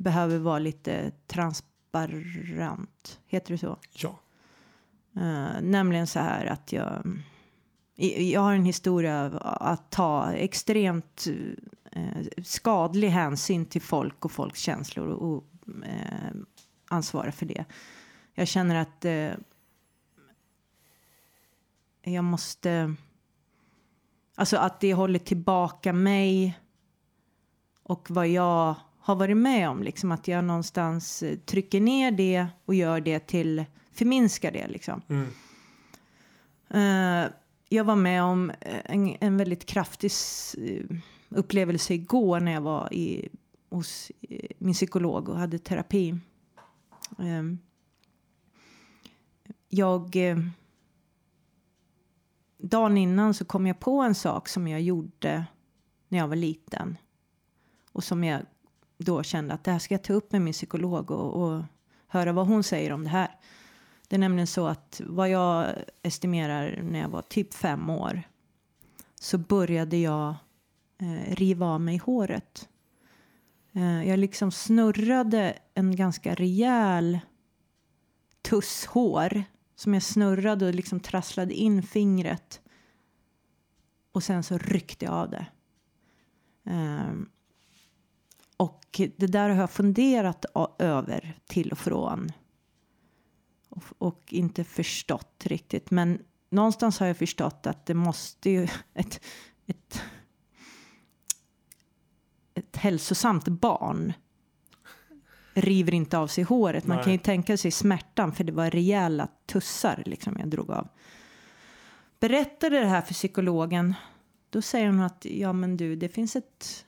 behöver 0.00 0.38
vara 0.38 0.58
lite 0.58 1.12
transparent. 1.26 3.20
Heter 3.26 3.52
det 3.52 3.58
så? 3.58 3.78
Ja. 3.92 4.18
Uh, 5.16 5.62
nämligen 5.62 6.06
så 6.06 6.18
här 6.18 6.46
att 6.46 6.72
jag, 6.72 7.18
jag 8.16 8.40
har 8.40 8.54
en 8.54 8.64
historia 8.64 9.24
av 9.24 9.38
att 9.42 9.90
ta 9.90 10.32
extremt 10.32 11.26
uh, 11.96 12.26
skadlig 12.42 13.08
hänsyn 13.08 13.66
till 13.66 13.82
folk 13.82 14.24
och 14.24 14.32
folks 14.32 14.60
känslor 14.60 15.08
och, 15.08 15.44
uh, 15.68 16.42
ansvara 16.88 17.32
för 17.32 17.46
det. 17.46 17.64
Jag 18.34 18.48
känner 18.48 18.74
att 18.74 19.04
jag 22.02 22.24
måste, 22.24 22.94
alltså 24.34 24.56
att 24.56 24.80
det 24.80 24.94
håller 24.94 25.18
tillbaka 25.18 25.92
mig 25.92 26.58
och 27.82 28.10
vad 28.10 28.28
jag 28.28 28.76
har 29.00 29.16
varit 29.16 29.36
med 29.36 29.68
om, 29.68 29.82
liksom 29.82 30.12
att 30.12 30.28
jag 30.28 30.44
någonstans 30.44 31.24
trycker 31.46 31.80
ner 31.80 32.10
det 32.10 32.46
och 32.64 32.74
gör 32.74 33.00
det 33.00 33.26
till 33.26 33.64
förminska 33.92 34.50
det 34.50 34.68
liksom. 34.68 35.02
Mm. 35.08 35.26
Uh, 36.74 37.30
jag 37.68 37.84
var 37.84 37.96
med 37.96 38.22
om 38.22 38.52
en, 38.60 39.16
en 39.20 39.36
väldigt 39.36 39.66
kraftig 39.66 40.10
uh, 40.58 40.98
upplevelse 41.28 41.94
igår 41.94 42.40
när 42.40 42.52
jag 42.52 42.60
var 42.60 42.94
i, 42.94 43.28
hos 43.70 44.12
uh, 44.30 44.38
min 44.58 44.74
psykolog 44.74 45.28
och 45.28 45.38
hade 45.38 45.58
terapi. 45.58 46.18
Ehm, 47.18 47.58
jag... 49.68 50.16
dagen 52.58 52.98
innan 52.98 53.34
så 53.34 53.44
kom 53.44 53.66
jag 53.66 53.80
på 53.80 54.00
en 54.00 54.14
sak 54.14 54.48
som 54.48 54.68
jag 54.68 54.80
gjorde 54.80 55.46
när 56.08 56.18
jag 56.18 56.28
var 56.28 56.36
liten. 56.36 56.96
Och 57.92 58.04
som 58.04 58.24
jag 58.24 58.42
då 59.04 59.22
kände 59.22 59.54
att 59.54 59.64
det 59.64 59.70
här 59.70 59.78
ska 59.78 59.94
jag 59.94 60.04
ta 60.04 60.12
upp 60.12 60.32
med 60.32 60.42
min 60.42 60.52
psykolog 60.52 61.10
och, 61.10 61.42
och 61.42 61.62
höra 62.06 62.32
vad 62.32 62.46
hon 62.46 62.62
säger 62.62 62.92
om 62.92 63.04
det 63.04 63.10
här. 63.10 63.30
Det 64.08 64.16
är 64.16 64.20
nämligen 64.20 64.46
så 64.46 64.66
att 64.66 65.00
vad 65.06 65.30
jag 65.30 65.74
estimerar 66.02 66.82
när 66.82 67.00
jag 67.00 67.08
var 67.08 67.22
typ 67.22 67.54
fem 67.54 67.90
år 67.90 68.22
så 69.20 69.38
började 69.38 69.96
jag 69.96 70.34
eh, 70.98 71.34
riva 71.34 71.66
av 71.66 71.80
mig 71.80 71.96
håret. 71.96 72.68
Eh, 73.72 74.08
jag 74.08 74.18
liksom 74.18 74.50
snurrade 74.50 75.58
en 75.74 75.96
ganska 75.96 76.34
rejäl 76.34 77.20
tuss 78.42 78.86
hår 78.86 79.44
som 79.76 79.94
jag 79.94 80.02
snurrade 80.02 80.66
och 80.66 80.74
liksom 80.74 81.00
trasslade 81.00 81.54
in 81.54 81.82
fingret. 81.82 82.60
Och 84.12 84.22
sen 84.22 84.42
så 84.42 84.58
ryckte 84.58 85.04
jag 85.04 85.14
av 85.14 85.30
det. 85.30 85.46
Eh, 86.64 87.12
och 88.60 89.00
det 89.16 89.26
där 89.26 89.48
har 89.48 89.60
jag 89.60 89.70
funderat 89.70 90.44
över 90.78 91.38
till 91.46 91.72
och 91.72 91.78
från 91.78 92.32
och, 93.68 93.82
och, 93.98 94.32
inte 94.32 94.64
förstått 94.64 95.46
riktigt. 95.46 95.90
Men 95.90 96.22
någonstans 96.50 96.98
har 96.98 97.06
jag 97.06 97.16
förstått 97.16 97.66
att 97.66 97.86
det 97.86 97.94
måste 97.94 98.50
ju 98.50 98.68
ett, 98.94 99.20
ett, 99.66 100.02
ett 102.54 102.76
hälsosamt 102.76 103.48
barn 103.48 104.12
river 105.54 105.94
inte 105.94 106.18
av 106.18 106.26
sig 106.26 106.44
håret. 106.44 106.86
Man 106.86 106.96
Nej. 106.96 107.04
kan 107.04 107.12
ju 107.12 107.18
tänka 107.18 107.56
sig 107.56 107.70
smärtan 107.70 108.32
för 108.32 108.44
det 108.44 108.52
var 108.52 108.70
rejäla 108.70 109.28
tussar 109.46 110.02
liksom 110.06 110.36
jag 110.38 110.48
drog 110.48 110.70
av. 110.70 110.88
Berättade 112.18 112.80
det 112.80 112.86
här 112.86 113.02
för 113.02 113.14
psykologen. 113.14 113.94
Då 114.50 114.62
säger 114.62 114.86
hon 114.86 115.00
att 115.00 115.24
ja 115.24 115.52
men 115.52 115.76
du 115.76 115.96
det 115.96 116.08
finns 116.08 116.36
ett, 116.36 116.86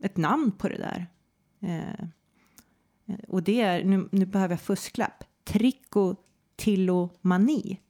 ett 0.00 0.16
namn 0.16 0.52
på 0.52 0.68
det 0.68 0.76
där. 0.76 1.06
Eh, 1.60 2.00
eh, 3.06 3.18
och 3.28 3.42
det 3.42 3.60
är, 3.60 3.84
nu, 3.84 4.08
nu 4.12 4.26
behöver 4.26 4.52
jag 4.52 4.60
fusklapp 4.60 5.24
trikotillomani. 5.44 7.80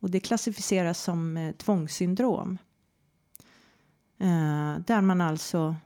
Och 0.00 0.10
det 0.10 0.20
klassificeras 0.20 1.02
som 1.02 1.36
eh, 1.36 1.52
tvångssyndrom. 1.52 2.58
Eh, 4.18 4.78
där 4.86 5.00
man 5.00 5.20
alltså 5.20 5.76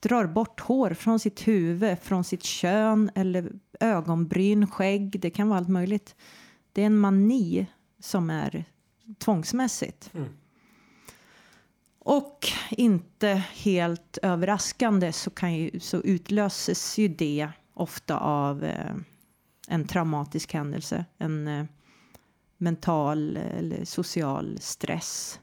drar 0.00 0.26
bort 0.26 0.60
hår 0.60 0.94
från 0.94 1.18
sitt 1.18 1.48
huvud, 1.48 1.98
från 1.98 2.24
sitt 2.24 2.42
kön 2.42 3.10
eller 3.14 3.52
ögonbryn, 3.80 4.66
skägg. 4.66 5.20
Det 5.20 5.30
kan 5.30 5.48
vara 5.48 5.58
allt 5.58 5.68
möjligt. 5.68 6.16
Det 6.72 6.82
är 6.82 6.86
en 6.86 6.98
mani 6.98 7.66
som 7.98 8.30
är 8.30 8.64
tvångsmässigt. 9.18 10.10
Mm. 10.14 10.28
Och 12.04 12.48
inte 12.70 13.28
helt 13.52 14.18
överraskande 14.22 15.12
så, 15.12 15.30
kan 15.30 15.54
ju, 15.54 15.80
så 15.80 15.96
utlöses 15.96 16.98
ju 16.98 17.08
det 17.08 17.48
ofta 17.74 18.18
av 18.18 18.64
eh, 18.64 18.96
en 19.68 19.86
traumatisk 19.86 20.52
händelse, 20.52 21.04
en 21.18 21.48
eh, 21.48 21.64
mental 22.56 23.36
eller 23.36 23.84
social 23.84 24.58
stress. 24.60 25.40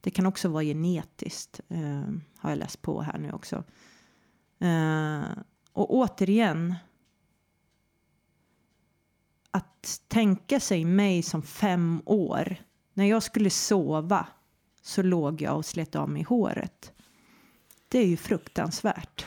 Det 0.00 0.10
kan 0.10 0.26
också 0.26 0.48
vara 0.48 0.64
genetiskt, 0.64 1.60
eh, 1.68 2.14
har 2.36 2.50
jag 2.50 2.58
läst 2.58 2.82
på 2.82 3.02
här 3.02 3.18
nu 3.18 3.32
också. 3.32 3.64
Eh, 4.58 5.22
och 5.72 5.94
återigen, 5.94 6.74
att 9.50 10.00
tänka 10.08 10.60
sig 10.60 10.84
mig 10.84 11.22
som 11.22 11.42
fem 11.42 12.02
år, 12.04 12.56
när 12.92 13.04
jag 13.04 13.22
skulle 13.22 13.50
sova 13.50 14.26
så 14.84 15.02
låg 15.02 15.42
jag 15.42 15.56
och 15.56 15.66
slet 15.66 15.94
av 15.94 16.08
mig 16.08 16.22
håret. 16.22 16.92
Det 17.88 17.98
är 17.98 18.06
ju 18.06 18.16
fruktansvärt. 18.16 19.26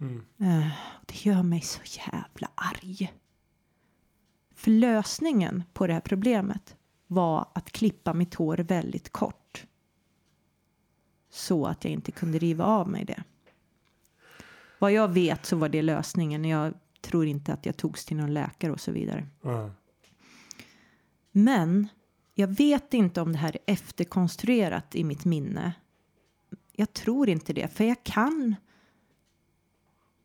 Mm. 0.00 0.24
Uh, 0.40 0.68
det 1.06 1.24
gör 1.24 1.42
mig 1.42 1.60
så 1.60 1.80
jävla 1.84 2.50
arg. 2.54 3.12
För 4.54 4.70
lösningen 4.70 5.62
på 5.72 5.86
det 5.86 5.92
här 5.92 6.00
problemet 6.00 6.76
var 7.06 7.48
att 7.54 7.72
klippa 7.72 8.14
mitt 8.14 8.34
hår 8.34 8.56
väldigt 8.56 9.12
kort. 9.12 9.66
Så 11.30 11.66
att 11.66 11.84
jag 11.84 11.92
inte 11.92 12.12
kunde 12.12 12.38
riva 12.38 12.64
av 12.64 12.88
mig 12.88 13.04
det. 13.04 13.22
Vad 14.78 14.92
jag 14.92 15.08
vet 15.08 15.46
så 15.46 15.56
var 15.56 15.68
det 15.68 15.82
lösningen. 15.82 16.44
Jag 16.44 16.74
tror 17.00 17.26
inte 17.26 17.52
att 17.52 17.66
jag 17.66 17.76
togs 17.76 18.04
till 18.04 18.16
någon 18.16 18.34
läkare 18.34 18.72
och 18.72 18.80
så 18.80 18.92
vidare. 18.92 19.26
Mm. 19.44 19.70
Men 21.32 21.88
jag 22.40 22.48
vet 22.48 22.94
inte 22.94 23.20
om 23.20 23.32
det 23.32 23.38
här 23.38 23.52
är 23.52 23.72
efterkonstruerat 23.72 24.94
i 24.94 25.04
mitt 25.04 25.24
minne. 25.24 25.72
Jag 26.72 26.92
tror 26.92 27.28
inte 27.28 27.52
det, 27.52 27.68
för 27.68 27.84
jag 27.84 28.04
kan 28.04 28.56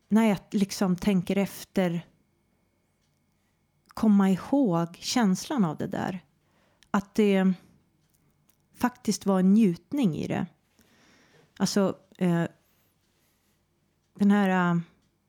när 0.08 0.28
jag 0.28 0.38
liksom 0.50 0.96
tänker 0.96 1.36
efter 1.36 2.06
komma 3.88 4.30
ihåg 4.30 4.96
känslan 5.00 5.64
av 5.64 5.76
det 5.76 5.86
där. 5.86 6.24
Att 6.90 7.14
det 7.14 7.52
faktiskt 8.74 9.26
var 9.26 9.40
en 9.40 9.54
njutning 9.54 10.16
i 10.16 10.26
det. 10.26 10.46
Alltså 11.58 11.98
eh, 12.18 12.44
den 14.14 14.30
här 14.30 14.74
uh, 14.74 14.80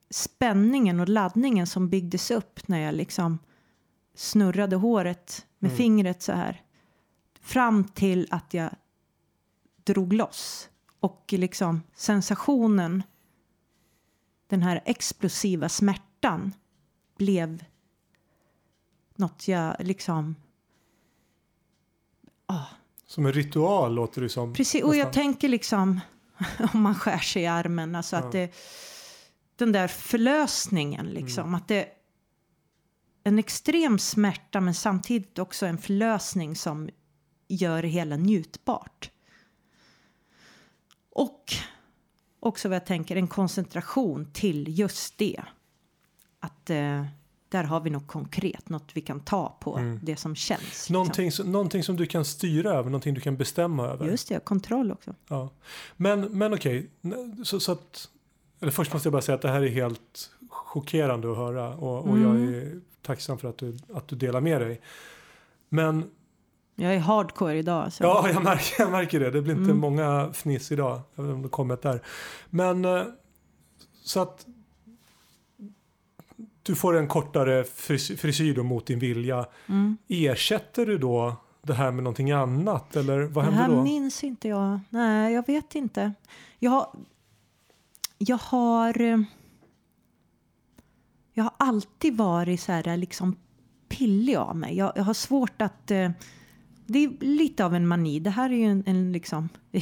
spänningen 0.09 0.99
och 0.99 1.09
laddningen 1.09 1.67
som 1.67 1.89
byggdes 1.89 2.31
upp 2.31 2.67
när 2.67 2.79
jag 2.79 2.95
liksom 2.95 3.39
snurrade 4.15 4.75
håret 4.75 5.45
med 5.59 5.69
mm. 5.69 5.77
fingret 5.77 6.21
så 6.21 6.31
här. 6.31 6.66
Fram 7.47 7.83
till 7.83 8.27
att 8.31 8.53
jag 8.53 8.69
drog 9.83 10.13
loss. 10.13 10.69
Och 10.99 11.25
liksom 11.37 11.81
sensationen 11.93 13.03
den 14.47 14.61
här 14.63 14.81
explosiva 14.85 15.69
smärtan 15.69 16.53
blev 17.17 17.63
något 19.15 19.47
jag 19.47 19.75
liksom... 19.79 20.35
Oh. 22.47 22.67
Som 23.05 23.25
en 23.25 23.33
ritual 23.33 23.93
låter 23.93 24.21
det 24.21 24.29
som. 24.29 24.53
Precis, 24.53 24.83
och 24.83 24.95
jag 24.95 25.13
tänker 25.13 25.49
liksom 25.49 25.99
om 26.73 26.81
man 26.81 26.95
skär 26.95 27.17
sig 27.17 27.41
i 27.41 27.45
armen, 27.47 27.95
alltså 27.95 28.15
ja. 28.15 28.23
att 28.23 28.31
det, 28.31 28.55
den 29.55 29.71
där 29.71 29.87
förlösningen 29.87 31.05
liksom, 31.05 31.43
mm. 31.43 31.55
att 31.55 31.67
det 31.67 31.89
en 33.23 33.39
extrem 33.39 33.99
smärta 33.99 34.61
men 34.61 34.73
samtidigt 34.73 35.39
också 35.39 35.65
en 35.65 35.77
förlösning 35.77 36.55
som 36.55 36.89
gör 37.47 37.81
det 37.81 37.87
hela 37.87 38.15
njutbart. 38.15 39.11
Och 41.09 41.53
också 42.39 42.69
vad 42.69 42.75
jag 42.75 42.85
tänker 42.85 43.15
en 43.15 43.27
koncentration 43.27 44.31
till 44.33 44.79
just 44.79 45.17
det. 45.17 45.41
Att 46.39 46.69
eh, 46.69 47.05
där 47.49 47.63
har 47.63 47.79
vi 47.79 47.89
något 47.89 48.07
konkret, 48.07 48.69
något 48.69 48.91
vi 48.93 49.01
kan 49.01 49.19
ta 49.19 49.57
på, 49.59 49.77
mm. 49.77 49.99
det 50.03 50.15
som 50.15 50.35
känns. 50.35 50.63
Liksom. 50.63 50.93
Någonting, 50.93 51.31
som, 51.31 51.51
någonting 51.51 51.83
som 51.83 51.95
du 51.95 52.05
kan 52.05 52.25
styra 52.25 52.71
över, 52.71 52.89
någonting 52.89 53.13
du 53.13 53.21
kan 53.21 53.37
bestämma 53.37 53.87
över. 53.87 54.07
Just 54.07 54.29
det, 54.29 54.45
kontroll 54.45 54.91
också. 54.91 55.15
Ja. 55.27 55.49
Men, 55.95 56.21
men 56.21 56.53
okej, 56.53 56.89
så, 57.43 57.59
så 57.59 57.71
att, 57.71 58.09
eller 58.59 58.71
först 58.71 58.93
måste 58.93 59.07
jag 59.07 59.11
bara 59.11 59.21
säga 59.21 59.35
att 59.35 59.41
det 59.41 59.49
här 59.49 59.61
är 59.61 59.69
helt 59.69 60.31
chockerande 60.49 61.31
att 61.31 61.37
höra 61.37 61.75
och, 61.75 62.05
och 62.09 62.17
mm. 62.17 62.23
jag 62.23 62.53
är 62.53 62.81
tacksam 63.01 63.37
för 63.37 63.49
att 63.49 63.57
du, 63.57 63.77
att 63.93 64.07
du 64.07 64.15
delar 64.15 64.41
med 64.41 64.61
dig. 64.61 64.81
Men 65.69 66.09
jag 66.79 66.95
är 66.95 66.99
hardcore 66.99 67.57
idag. 67.57 67.93
Så. 67.93 68.03
Ja, 68.03 68.29
jag 68.33 68.43
märker, 68.43 68.83
jag 68.83 68.91
märker 68.91 69.19
det. 69.19 69.31
Det 69.31 69.41
blir 69.41 69.53
inte 69.53 69.63
mm. 69.71 69.77
många 69.77 70.29
fniss 70.33 70.71
idag. 70.71 71.01
Även 71.15 71.31
om 71.31 71.41
det 71.41 71.49
kommit 71.49 71.81
där. 71.81 72.01
Men 72.49 72.85
eh, 72.85 73.03
så 74.03 74.19
att 74.21 74.45
du 76.63 76.75
får 76.75 76.97
en 76.97 77.07
kortare 77.07 77.63
fris- 77.63 78.19
frisyr 78.19 78.55
då 78.55 78.63
mot 78.63 78.85
din 78.85 78.99
vilja. 78.99 79.45
Mm. 79.67 79.97
Ersätter 80.07 80.85
du 80.85 80.97
då 80.97 81.35
det 81.61 81.73
här 81.73 81.91
med 81.91 82.03
någonting 82.03 82.31
annat 82.31 82.95
eller 82.95 83.21
vad 83.21 83.45
Det 83.45 83.51
händer 83.51 83.63
här 83.63 83.69
då? 83.75 83.83
minns 83.83 84.23
inte 84.23 84.47
jag. 84.47 84.79
Nej, 84.89 85.33
jag 85.33 85.47
vet 85.47 85.75
inte. 85.75 86.13
Jag. 86.59 86.87
Jag 88.17 88.37
har... 88.37 89.01
eh, 89.01 89.19
Jag 91.33 91.43
har 91.43 91.53
alltid 91.57 92.17
varit 92.17 92.61
så 92.61 92.71
här 92.71 92.97
liksom 92.97 93.35
pillig 93.89 94.35
av 94.35 94.55
mig. 94.55 94.77
Jag, 94.77 94.91
jag 94.95 95.03
har 95.03 95.13
svårt 95.13 95.61
att... 95.61 95.91
Det 96.87 97.03
är 97.03 97.09
lite 97.25 97.65
av 97.65 97.75
en 97.75 97.87
mani. 97.87 98.19
Det 98.19 98.29
här 98.29 98.49
är 98.49 98.55
ju 98.55 98.65
en, 98.65 98.83
en 98.85 99.11
liksom... 99.11 99.49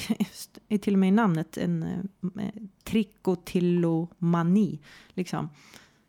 Är 0.69 0.77
till 0.77 0.93
och 0.93 0.99
med 0.99 1.09
i 1.09 1.11
namnet 1.11 1.57
en 1.57 1.83
eh, 1.83 2.49
trikotillomani. 2.83 4.79
Liksom. 5.13 5.49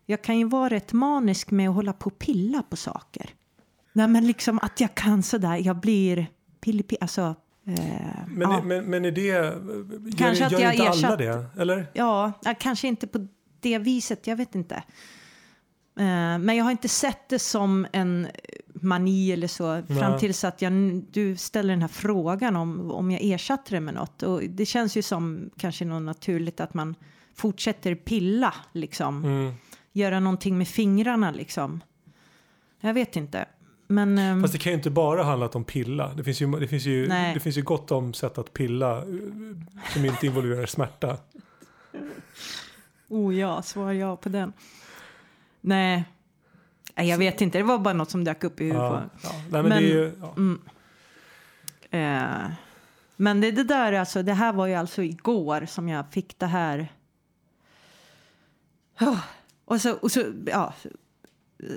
Jag 0.06 0.22
kan 0.22 0.38
ju 0.38 0.44
vara 0.48 0.68
rätt 0.68 0.92
manisk 0.92 1.50
med 1.50 1.68
att 1.68 1.74
hålla 1.74 1.92
på 1.92 2.06
och 2.06 2.18
pilla 2.18 2.62
på 2.62 2.76
saker. 2.76 3.30
Nej, 3.92 4.08
men 4.08 4.26
liksom 4.26 4.58
att 4.62 4.80
jag 4.80 4.94
kan 4.94 5.22
sådär. 5.22 5.56
Jag 5.56 5.76
blir 5.76 6.26
pillig, 6.60 6.96
alltså. 7.00 7.34
Eh, 7.66 7.74
Men, 8.28 8.50
ja. 8.50 8.62
men, 8.62 8.84
men 8.84 9.04
är 9.04 9.12
det, 9.12 9.20
gör, 9.20 9.60
Kanske 10.16 10.46
att 10.46 10.52
gör 10.52 10.60
jag 10.60 10.74
inte 10.74 10.88
alla 10.88 10.92
ersatt- 10.92 11.18
det? 11.18 11.46
Eller? 11.62 11.86
Ja, 11.92 12.32
kanske 12.58 12.88
inte 12.88 13.06
på 13.06 13.26
det 13.60 13.78
viset, 13.78 14.26
jag 14.26 14.36
vet 14.36 14.54
inte. 14.54 14.82
Eh, 15.98 16.38
men 16.38 16.56
jag 16.56 16.64
har 16.64 16.70
inte 16.70 16.88
sett 16.88 17.28
det 17.28 17.38
som 17.38 17.86
en 17.92 18.28
mani 18.74 19.32
eller 19.32 19.48
så 19.48 19.74
Nej. 19.74 19.98
fram 19.98 20.18
tills 20.18 20.44
att 20.44 20.62
jag, 20.62 20.72
du 21.10 21.36
ställer 21.36 21.70
den 21.70 21.82
här 21.82 21.88
frågan 21.88 22.56
om, 22.56 22.90
om 22.90 23.10
jag 23.10 23.20
ersatte 23.24 23.74
det 23.74 23.80
med 23.80 23.94
något. 23.94 24.22
Och 24.22 24.42
det 24.42 24.66
känns 24.66 24.96
ju 24.96 25.02
som 25.02 25.50
kanske 25.56 25.84
något 25.84 26.02
naturligt 26.02 26.60
att 26.60 26.74
man 26.74 26.94
fortsätter 27.34 27.94
pilla, 27.94 28.54
liksom. 28.72 29.24
Mm. 29.24 29.54
Göra 29.92 30.20
någonting 30.20 30.58
med 30.58 30.68
fingrarna, 30.68 31.30
liksom. 31.30 31.80
Jag 32.80 32.94
vet 32.94 33.16
inte. 33.16 33.46
Men... 33.86 34.18
ehm, 34.18 34.42
Fast 34.42 34.52
det 34.52 34.58
kan 34.58 34.72
ju 34.72 34.76
inte 34.76 34.90
bara 34.90 35.22
handla 35.22 35.48
om 35.48 35.64
pilla. 35.64 36.14
Det 36.14 36.24
finns 36.24 36.42
ju, 36.42 36.50
det 36.50 36.68
finns 36.68 36.84
ju, 36.84 37.08
Nej. 37.08 37.34
det 37.34 37.40
finns 37.40 37.56
ju 37.56 37.62
gott 37.62 37.90
om 37.90 38.14
sätt 38.14 38.38
att 38.38 38.52
pilla 38.52 38.98
eh, 38.98 39.04
som 39.92 40.04
inte 40.04 40.26
involverar 40.26 40.66
smärta. 40.66 41.16
Oh 43.08 43.34
ja, 43.34 43.62
svar 43.62 43.92
ja 43.92 44.16
på 44.16 44.28
den. 44.28 44.52
Nej. 45.66 46.04
Nej, 46.96 47.08
jag 47.08 47.18
vet 47.18 47.40
inte. 47.40 47.58
Det 47.58 47.64
var 47.64 47.78
bara 47.78 47.94
något 47.94 48.10
som 48.10 48.24
dök 48.24 48.44
upp 48.44 48.60
i 48.60 48.64
huvudet. 48.64 48.82
Ja, 48.82 49.10
ja. 49.22 49.30
Nej, 49.32 49.42
men 49.50 49.62
Men- 49.62 49.82
det 49.82 49.88
är 49.88 49.94
ju, 49.94 50.12
ja. 50.20 50.34
Mm. 50.36 50.60
Eh, 51.90 52.50
men 53.16 53.40
det, 53.40 53.50
det 53.50 53.64
där 53.64 53.92
alltså, 53.92 54.22
det 54.22 54.32
här 54.32 54.52
var 54.52 54.66
ju 54.66 54.74
alltså 54.74 55.02
igår 55.02 55.66
som 55.66 55.88
jag 55.88 56.12
fick 56.12 56.38
det 56.38 56.46
här. 56.46 56.92
Oh. 59.00 59.20
Och 59.64 59.80
så, 59.80 59.92
och 59.92 60.12
så, 60.12 60.24
ja, 60.46 60.74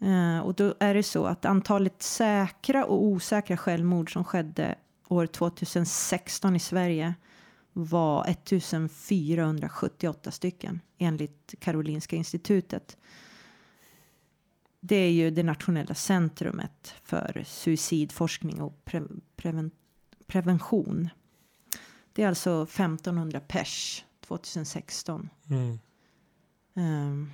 Eh, 0.00 0.38
och 0.38 0.54
då 0.54 0.74
är 0.80 0.94
det 0.94 1.02
så 1.02 1.24
att 1.24 1.44
antalet 1.44 2.02
säkra 2.02 2.84
och 2.84 3.04
osäkra 3.04 3.56
självmord 3.56 4.12
som 4.12 4.24
skedde 4.24 4.74
år 5.08 5.26
2016 5.26 6.56
i 6.56 6.60
Sverige 6.60 7.14
var 7.72 8.24
1478 8.28 10.30
stycken 10.30 10.80
enligt 10.98 11.54
Karolinska 11.58 12.16
institutet. 12.16 12.96
Det 14.80 14.96
är 14.96 15.10
ju 15.10 15.30
det 15.30 15.42
nationella 15.42 15.94
centrumet 15.94 16.94
för 17.02 17.44
suicidforskning 17.46 18.60
och 18.60 18.82
pre- 18.84 19.20
preven- 19.40 19.70
prevention. 20.26 21.08
Det 22.12 22.22
är 22.22 22.28
alltså 22.28 22.62
1500 22.62 23.40
pers 23.40 24.04
2016. 24.20 25.28
Mm. 25.50 25.78
Ehm, 26.74 27.30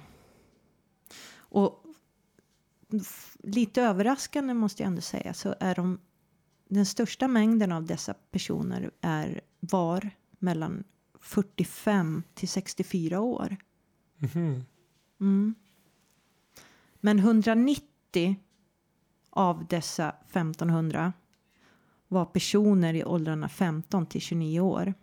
och 1.36 1.82
lite 3.38 3.82
överraskande 3.82 4.54
måste 4.54 4.82
jag 4.82 4.88
ändå 4.88 5.00
säga 5.00 5.34
så 5.34 5.54
är 5.60 5.74
de 5.74 5.98
den 6.68 6.86
största 6.86 7.28
mängden 7.28 7.72
av 7.72 7.84
dessa 7.86 8.14
personer 8.14 8.90
är 9.00 9.40
var 9.60 10.10
mellan 10.38 10.84
45 11.20 12.22
till 12.34 12.48
64 12.48 13.20
år. 13.20 13.56
Mhm. 14.16 14.64
Mm. 15.20 15.54
Men 17.00 17.18
190 17.18 18.36
av 19.30 19.66
dessa 19.66 20.10
1500 20.10 21.12
var 22.08 22.24
personer 22.24 22.94
i 22.94 23.04
åldrarna 23.04 23.48
15 23.48 24.06
till 24.06 24.20
29 24.20 24.60
år. 24.60 24.94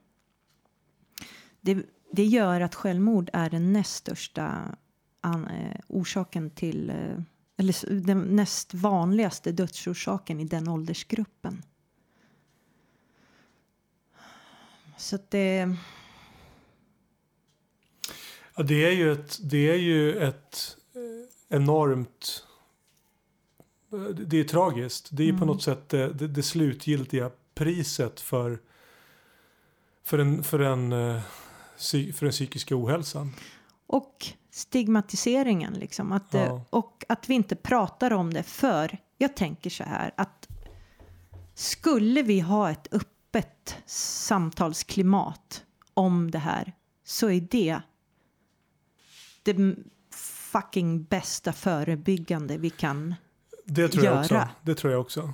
Det, 1.61 1.85
det 2.11 2.25
gör 2.25 2.61
att 2.61 2.75
självmord 2.75 3.29
är 3.33 3.49
den 3.49 3.73
näst 3.73 3.95
största 3.95 4.75
an, 5.21 5.47
eh, 5.47 5.79
orsaken 5.87 6.49
till 6.49 6.89
eh, 6.89 7.19
eller 7.57 8.01
den 8.01 8.21
näst 8.21 8.73
vanligaste 8.73 9.51
dödsorsaken 9.51 10.39
i 10.39 10.45
den 10.45 10.67
åldersgruppen. 10.67 11.63
Så 14.97 15.15
att 15.15 15.31
det... 15.31 15.75
Ja, 18.55 18.63
det 18.63 18.85
är 18.85 18.91
ju 18.91 19.11
ett, 19.11 19.39
det 19.41 19.69
är 19.69 19.77
ju 19.77 20.17
ett 20.17 20.77
eh, 20.95 21.57
enormt 21.57 22.47
eh, 23.93 23.99
Det 23.99 24.39
är 24.39 24.43
tragiskt. 24.43 25.09
Det 25.11 25.23
är 25.23 25.27
ju 25.27 25.31
på 25.31 25.37
Mm. 25.37 25.47
något 25.47 25.63
sätt 25.63 25.89
det, 25.89 26.13
det, 26.27 26.43
slutgiltiga 26.43 27.31
priset 27.55 28.19
för, 28.19 28.59
för, 30.03 30.19
en, 30.19 30.43
för, 30.43 30.59
en, 30.59 30.91
eh, 30.91 31.21
för 32.13 32.21
den 32.25 32.31
psykiska 32.31 32.75
ohälsan. 32.77 33.31
Och 33.87 34.25
stigmatiseringen 34.51 35.73
liksom. 35.73 36.11
Att, 36.11 36.33
eh, 36.33 36.41
Ja. 36.43 36.65
Och 36.69 37.03
att 37.09 37.29
vi 37.29 37.33
inte 37.33 37.55
pratar 37.55 38.11
om 38.13 38.33
det 38.33 38.43
för 38.43 38.97
jag 39.17 39.35
tänker 39.35 39.69
så 39.69 39.83
här 39.83 40.11
att 40.17 40.47
skulle 41.55 42.21
vi 42.21 42.39
ha 42.39 42.71
ett 42.71 42.87
öppet 42.93 43.77
samtalsklimat 43.85 45.63
om 45.93 46.31
det 46.31 46.39
här 46.39 46.73
så 47.03 47.29
är 47.29 47.41
det 47.41 47.79
det 49.43 49.75
fucking 50.51 51.03
bästa 51.03 51.53
förebyggande 51.53 52.57
vi 52.57 52.69
kan. 52.69 53.15
Det 53.65 53.87
tror 53.87 54.05
jag 54.05 54.19
också. 54.19 54.33
Göra. 54.33 54.49
Det 54.61 54.75
tror 54.75 54.91
jag 54.93 55.01
också. 55.01 55.33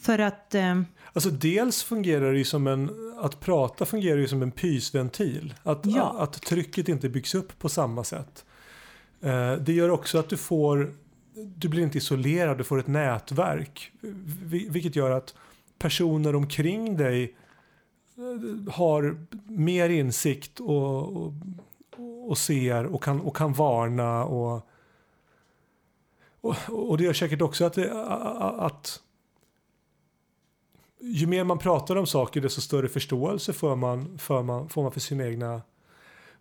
För 0.00 0.18
att 0.18 0.54
eh, 0.54 0.80
Alltså 1.12 1.30
dels 1.30 1.82
fungerar 1.82 2.32
det 2.32 2.38
ju 2.38 2.44
som 2.44 2.66
en, 2.66 2.90
att 3.20 3.40
prata 3.40 3.84
fungerar 3.86 4.18
ju 4.18 4.28
som 4.28 4.42
en 4.42 4.50
pysventil. 4.50 5.54
Att, 5.62 5.80
Ja. 5.86 6.14
att 6.18 6.32
trycket 6.32 6.88
inte 6.88 7.08
byggs 7.08 7.34
upp 7.34 7.58
på 7.58 7.68
samma 7.68 8.04
sätt. 8.04 8.44
Eh, 9.20 9.52
det 9.52 9.72
gör 9.72 9.88
också 9.90 10.18
att 10.18 10.28
du 10.28 10.36
får, 10.36 10.94
du 11.56 11.68
blir 11.68 11.82
inte 11.82 11.98
isolerad, 11.98 12.58
du 12.58 12.64
får 12.64 12.78
ett 12.78 12.86
nätverk. 12.86 13.92
vi- 14.44 14.68
Vilket 14.68 14.96
gör 14.96 15.10
att 15.10 15.34
personer 15.78 16.34
omkring 16.36 16.96
dig 16.96 17.36
eh, 18.16 18.72
har 18.72 19.26
mer 19.46 19.88
insikt 19.88 20.60
och, 20.60 21.16
och, 21.16 21.32
och 22.28 22.38
ser 22.38 22.86
och 22.86 23.02
kan, 23.02 23.20
och 23.20 23.36
kan 23.36 23.52
varna 23.52 24.24
och, 24.24 24.67
och, 26.40 26.56
och 26.68 26.98
det 26.98 27.04
gör 27.04 27.12
säkert 27.12 27.42
också 27.42 27.64
att, 27.64 27.72
det, 27.72 27.92
att 28.58 29.02
ju 31.00 31.26
mer 31.26 31.44
man 31.44 31.58
pratar 31.58 31.96
om 31.96 32.06
saker 32.06 32.40
desto 32.40 32.60
större 32.60 32.88
förståelse 32.88 33.52
får 33.52 33.76
man 33.76 34.18
för, 34.18 34.42
man, 34.42 34.68
får 34.68 34.82
man 34.82 34.92
för 34.92 35.00
sina 35.00 35.26
egna 35.26 35.62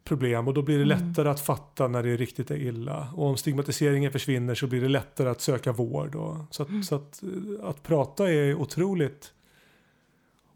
problem 0.03 0.47
och 0.47 0.53
då 0.53 0.61
blir 0.61 0.77
det 0.77 0.93
mm. 0.93 1.07
lättare 1.07 1.29
att 1.29 1.39
fatta 1.39 1.87
när 1.87 2.03
det 2.03 2.17
riktigt 2.17 2.51
är 2.51 2.55
illa. 2.57 3.11
Och 3.15 3.25
om 3.25 3.37
stigmatiseringen 3.37 4.11
försvinner 4.11 4.55
så 4.55 4.67
blir 4.67 4.81
det 4.81 4.87
lättare 4.87 5.29
att 5.29 5.41
söka 5.41 5.71
vård. 5.71 6.15
Och, 6.15 6.37
så 6.51 6.63
att, 6.63 6.69
mm. 6.69 6.83
så 6.83 6.95
att, 6.95 7.23
eh, 7.23 7.69
att 7.69 7.83
prata 7.83 8.31
är 8.31 8.55
otroligt, 8.55 9.33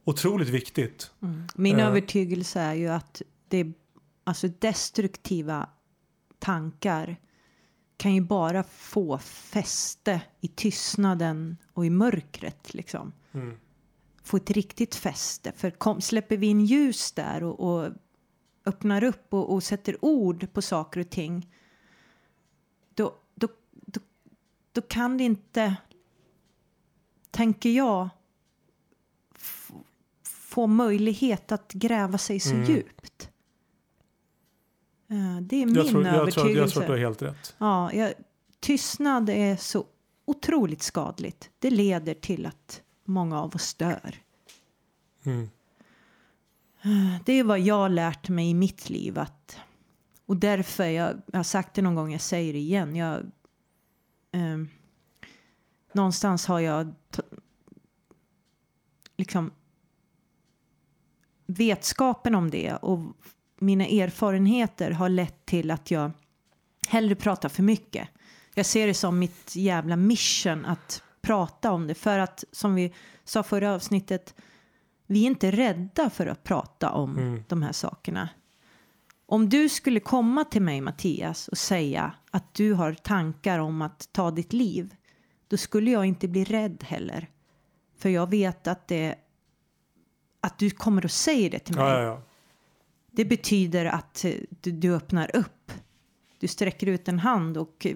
otroligt 0.04 0.49
viktigt. 0.49 1.12
Mm. 1.21 1.47
Min 1.56 1.75
uh, 1.75 1.86
övertygelse 1.86 2.60
är 2.60 2.73
ju 2.73 2.88
att 2.88 3.21
det, 3.47 3.73
alltså 4.23 4.47
destruktiva 4.47 5.69
tankar 6.39 7.17
kan 8.02 8.14
ju 8.14 8.22
bara 8.22 8.64
få 8.64 9.18
fäste 9.18 10.22
i 10.40 10.48
tystnaden 10.48 11.58
och 11.74 11.86
i 11.86 11.90
mörkret. 11.90 12.74
Liksom. 12.74 13.14
Mm. 13.32 13.58
Få 14.24 14.38
ett 14.38 14.52
riktigt 14.52 14.96
fäste. 14.96 15.52
För 15.52 15.72
kom, 15.72 16.02
släpper 16.02 16.38
vi 16.38 16.48
in 16.48 16.66
ljus 16.66 17.12
där 17.12 17.44
och, 17.44 17.60
och 17.60 17.92
öppnar 18.66 19.04
upp 19.04 19.34
och, 19.34 19.54
och, 19.54 19.64
sätter 19.64 20.06
ord 20.06 20.54
på 20.54 20.62
saker 20.62 21.00
och 21.00 21.10
ting. 21.10 21.54
Då, 22.94 23.16
då, 23.36 23.48
då, 23.72 24.00
då 24.72 24.82
kan 24.82 25.18
det 25.18 25.24
inte, 25.24 25.76
tänker 27.32 27.70
jag, 27.70 28.10
få 30.24 30.68
möjlighet 30.68 31.52
att 31.52 31.74
gräva 31.74 32.18
sig 32.18 32.40
så 32.40 32.56
mm. 32.56 32.66
djupt. 32.66 33.11
Det 35.52 35.62
är 35.62 35.66
min 35.66 35.76
jag 35.76 35.88
tror, 35.88 36.06
jag 36.06 36.16
övertygelse. 36.16 36.42
Tror, 36.42 36.58
jag 36.58 36.70
tror 36.70 36.82
att 36.82 36.88
du 36.88 36.94
har 36.94 37.00
helt 37.00 37.22
rätt. 37.22 37.56
Ja, 37.58 37.94
jag, 37.94 38.14
tystnad 38.60 39.30
är 39.30 39.56
så 39.56 39.86
otroligt 40.26 40.82
skadligt. 40.82 41.50
Det 41.60 41.70
leder 41.70 42.14
till 42.14 42.46
att 42.46 42.82
många 43.06 43.42
av 43.42 43.56
oss 43.56 43.74
dör. 43.74 44.16
Mm. 45.24 45.50
Det 47.26 47.34
är 47.34 47.44
vad 47.44 47.60
jag 47.60 47.76
har 47.76 47.90
lärt 47.90 48.30
mig 48.30 48.50
i 48.50 48.54
mitt 48.54 48.90
liv. 48.90 49.20
Att, 49.20 49.58
och 50.26 50.38
därför, 50.38 50.86
jag, 50.86 51.22
jag 51.26 51.40
har 51.40 51.44
sagt 51.44 51.74
det 51.74 51.82
någon 51.82 51.96
gång, 51.96 52.12
jag 52.12 52.22
säger 52.22 52.54
det 52.54 52.60
igen. 52.60 52.96
Jag, 52.96 53.18
eh, 54.32 54.58
någonstans 55.94 56.46
har 56.46 56.60
jag 56.60 56.94
liksom 59.18 59.52
vetskapen 61.46 62.36
om 62.36 62.50
det 62.50 62.76
och 62.76 63.00
mina 63.62 63.86
erfarenheter 63.86 64.91
har 64.91 65.10
lett 65.10 65.45
till 65.45 65.71
att 65.71 65.91
jag 65.91 66.12
hellre 66.88 67.15
pratar 67.15 67.50
för 67.50 67.63
mycket. 67.63 68.08
Jag 68.54 68.65
ser 68.65 68.88
det 68.88 68.93
som 68.93 69.19
mitt 69.19 69.56
jävla 69.56 69.95
mission 69.95 70.65
att 70.65 71.04
prata 71.21 71.71
om 71.71 71.88
det 71.88 71.95
för 71.95 72.19
att 72.19 72.43
som 72.52 72.76
vi 72.76 72.93
sa 73.24 73.43
förra 73.43 73.74
avsnittet 73.74 74.36
vi 75.08 75.24
är 75.24 75.28
inte 75.28 75.52
rädda 75.52 76.10
för 76.10 76.28
att 76.28 76.43
prata 76.43 76.91
om 76.91 77.17
mm. 77.17 77.43
de 77.47 77.62
här 77.62 77.71
sakerna. 77.71 78.30
Om 79.26 79.50
du 79.50 79.69
skulle 79.69 80.00
komma 80.00 80.43
till 80.43 80.62
mig 80.62 80.82
Mattias 80.82 81.47
och 81.47 81.58
säga 81.58 82.13
att 82.32 82.54
du 82.54 82.74
har 82.74 82.93
tankar 82.93 83.60
om 83.60 83.82
att 83.82 84.10
ta 84.12 84.32
ditt 84.32 84.54
liv, 84.54 84.95
då 85.47 85.58
skulle 85.58 85.91
jag 85.91 86.06
inte 86.06 86.28
bli 86.28 86.43
rädd 86.43 86.84
heller. 86.84 87.30
För 87.97 88.10
jag 88.10 88.30
vet 88.30 88.67
att 88.67 88.88
det 88.88 89.15
att 90.41 90.60
du 90.60 90.69
kommer 90.69 91.06
och 91.06 91.12
säger 91.12 91.50
det 91.50 91.60
till 91.60 91.76
mig. 91.76 91.84
Ja, 91.84 92.02
ja, 92.02 92.04
ja. 92.04 92.21
Det 93.12 93.26
betyder 93.26 93.86
att 93.86 94.26
du, 94.62 94.71
du, 94.71 94.95
öppnar 94.95 95.36
upp. 95.36 95.71
Du 96.39 96.47
sträcker 96.47 96.88
ut 96.88 97.08
en 97.08 97.19
hand 97.19 97.58
och 97.58 97.88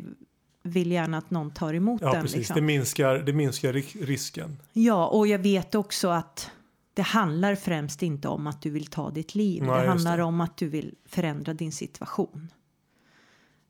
vill 0.63 0.91
gärna 0.91 1.17
att 1.17 1.29
någon 1.29 1.51
tar 1.51 1.73
emot 1.73 2.01
ja, 2.01 2.11
den. 2.11 2.21
Precis. 2.21 2.37
Liksom. 2.37 2.55
Det, 2.55 2.61
minskar, 2.61 3.15
det 3.15 3.33
minskar 3.33 3.73
risken. 4.05 4.57
Ja, 4.73 5.07
och 5.07 5.27
jag 5.27 5.39
vet 5.39 5.75
också 5.75 6.09
att 6.09 6.51
det 6.93 7.01
handlar 7.01 7.55
främst 7.55 8.03
inte 8.03 8.27
om 8.27 8.47
att 8.47 8.61
du 8.61 8.69
vill 8.69 8.85
ta 8.87 9.09
ditt 9.09 9.35
liv. 9.35 9.63
Nej, 9.63 9.81
det 9.81 9.87
handlar 9.87 10.17
det. 10.17 10.23
om 10.23 10.41
att 10.41 10.57
du 10.57 10.69
vill 10.69 10.95
förändra 11.05 11.53
din 11.53 11.71
situation. 11.71 12.51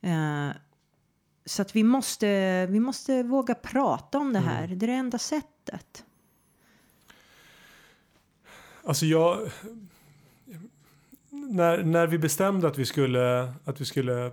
Uh, 0.05 0.49
så 1.45 1.61
att 1.61 1.75
vi 1.75 1.83
måste, 1.83 2.65
vi 2.65 2.79
måste 2.79 3.23
våga 3.23 3.55
prata 3.55 4.17
om 4.17 4.33
det 4.33 4.39
här. 4.39 4.63
Mm. 4.63 4.79
Det 4.79 4.85
är 4.85 4.87
det 4.87 4.93
enda 4.93 5.17
sättet. 5.17 6.05
Alltså 8.83 9.05
jag... 9.05 9.51
När, 11.49 11.83
när 11.83 12.07
vi 12.07 12.17
bestämde 12.17 12.67
att 12.67 12.77
vi, 12.77 12.85
skulle, 12.85 13.53
att 13.63 13.81
vi 13.81 13.85
skulle 13.85 14.31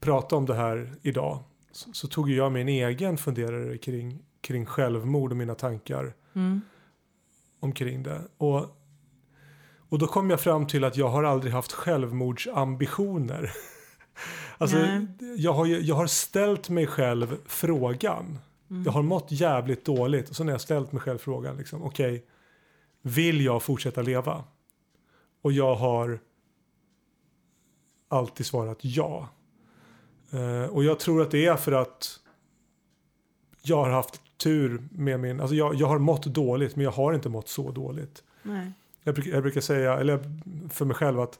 prata 0.00 0.36
om 0.36 0.46
det 0.46 0.54
här 0.54 0.92
idag 1.02 1.38
så, 1.72 1.92
så 1.92 2.08
tog 2.08 2.30
jag 2.30 2.52
min 2.52 2.68
egen 2.68 3.16
funderare 3.18 3.78
kring, 3.78 4.18
kring 4.40 4.66
självmord 4.66 5.30
och 5.30 5.36
mina 5.36 5.54
tankar. 5.54 6.14
Mm 6.34 6.60
omkring 7.60 8.02
det. 8.02 8.20
Och, 8.36 8.66
och 9.88 9.98
då 9.98 10.06
kom 10.06 10.30
jag 10.30 10.40
fram 10.40 10.66
till 10.66 10.84
att 10.84 10.96
jag 10.96 11.08
har 11.08 11.24
aldrig 11.24 11.52
haft 11.52 11.72
självmordsambitioner. 11.72 13.52
alltså, 14.58 14.76
jag 15.36 15.52
har, 15.52 15.66
jag 15.66 15.94
har 15.94 16.06
ställt 16.06 16.68
mig 16.68 16.86
själv 16.86 17.36
frågan. 17.46 18.38
Mm. 18.70 18.82
Jag 18.84 18.92
har 18.92 19.02
mått 19.02 19.26
jävligt 19.28 19.84
dåligt 19.84 20.30
och 20.30 20.36
så 20.36 20.44
när 20.44 20.52
jag 20.52 20.60
ställt 20.60 20.92
mig 20.92 21.02
själv 21.02 21.18
frågan, 21.18 21.56
liksom, 21.56 21.82
okej, 21.82 22.14
okay, 22.14 22.22
vill 23.02 23.40
jag 23.40 23.62
fortsätta 23.62 24.02
leva? 24.02 24.44
Och 25.42 25.52
jag 25.52 25.74
har 25.74 26.20
alltid 28.08 28.46
svarat 28.46 28.78
ja. 28.80 29.28
Uh, 30.34 30.64
och 30.64 30.84
jag 30.84 30.98
tror 30.98 31.22
att 31.22 31.30
det 31.30 31.46
är 31.46 31.56
för 31.56 31.72
att 31.72 32.20
jag 33.62 33.76
har 33.76 33.90
haft 33.90 34.20
tur 34.36 34.88
med 34.90 35.20
min, 35.20 35.40
alltså 35.40 35.56
jag, 35.56 35.74
jag 35.74 35.86
har 35.86 35.98
mått 35.98 36.24
dåligt 36.26 36.76
men 36.76 36.84
jag 36.84 36.92
har 36.92 37.12
inte 37.12 37.28
mått 37.28 37.48
så 37.48 37.70
dåligt. 37.70 38.22
Nej. 38.42 38.72
Jag, 39.02 39.14
brukar, 39.14 39.30
jag 39.30 39.42
brukar 39.42 39.60
säga, 39.60 39.98
eller 39.98 40.40
för 40.68 40.84
mig 40.84 40.96
själv 40.96 41.20
att 41.20 41.38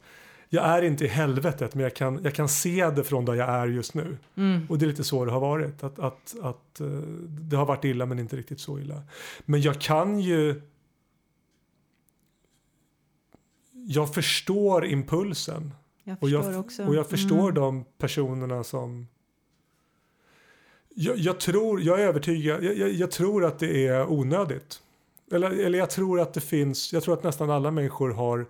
jag 0.49 0.65
är 0.65 0.81
inte 0.81 1.05
i 1.05 1.07
helvetet 1.07 1.75
men 1.75 1.83
jag 1.83 1.95
kan, 1.95 2.19
jag 2.23 2.33
kan 2.33 2.49
se 2.49 2.89
det 2.89 3.03
från 3.03 3.25
där 3.25 3.33
jag 3.33 3.49
är 3.49 3.67
just 3.67 3.93
nu. 3.93 4.17
Mm. 4.35 4.67
Och 4.69 4.77
det 4.77 4.85
är 4.85 4.87
lite 4.87 5.03
så 5.03 5.25
det 5.25 5.31
har 5.31 5.39
varit. 5.39 5.83
Att, 5.83 5.99
att, 5.99 6.35
att 6.41 6.81
uh, 6.81 7.01
det 7.27 7.55
har 7.57 7.65
varit 7.65 7.85
illa 7.85 8.05
men 8.05 8.19
inte 8.19 8.35
riktigt 8.35 8.59
så 8.59 8.79
illa. 8.79 9.03
Men 9.45 9.61
jag 9.61 9.81
kan 9.81 10.19
ju 10.19 10.61
jag 13.89 14.13
förstår 14.13 14.85
impulsen. 14.85 15.71
Jag 16.07 16.17
och 16.23 16.29
jag, 16.29 16.59
också. 16.59 16.85
Och 16.85 16.95
jag 16.95 17.09
förstår 17.09 17.49
mm. 17.49 17.53
de 17.53 17.85
personerna 17.97 18.63
som 18.63 19.07
jag, 20.89 21.17
jag, 21.17 21.39
tror, 21.39 21.81
jag 21.81 22.01
är 22.01 22.07
övertygad, 22.07 22.63
jag, 22.63 22.77
jag, 22.77 22.91
jag, 22.91 23.11
tror 23.11 23.45
att 23.45 23.59
det 23.59 23.87
är 23.87 24.11
onödigt. 24.11 24.81
Eller, 25.31 25.51
eller 25.51 25.79
jag 25.79 25.89
tror 25.89 26.19
att 26.19 26.33
det 26.33 26.41
finns, 26.41 26.93
jag 26.93 27.03
tror 27.03 27.13
att 27.13 27.23
nästan 27.23 27.49
alla 27.49 27.71
människor 27.71 28.11
har, 28.11 28.45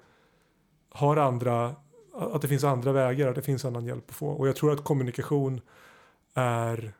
har 0.90 1.18
andra, 1.18 1.76
att 2.14 2.42
det 2.42 2.48
finns 2.48 2.64
andra 2.64 2.92
vägar, 2.92 3.28
att 3.28 3.36
det 3.36 3.42
finns 3.42 3.66
annan 3.66 3.86
hjälp 3.86 4.10
att 4.10 4.16
få. 4.16 4.28
Och 4.28 4.48
jag 4.48 4.56
tror 4.56 4.72
att 4.72 4.84
kommunikation 4.84 5.62
är 6.34 6.94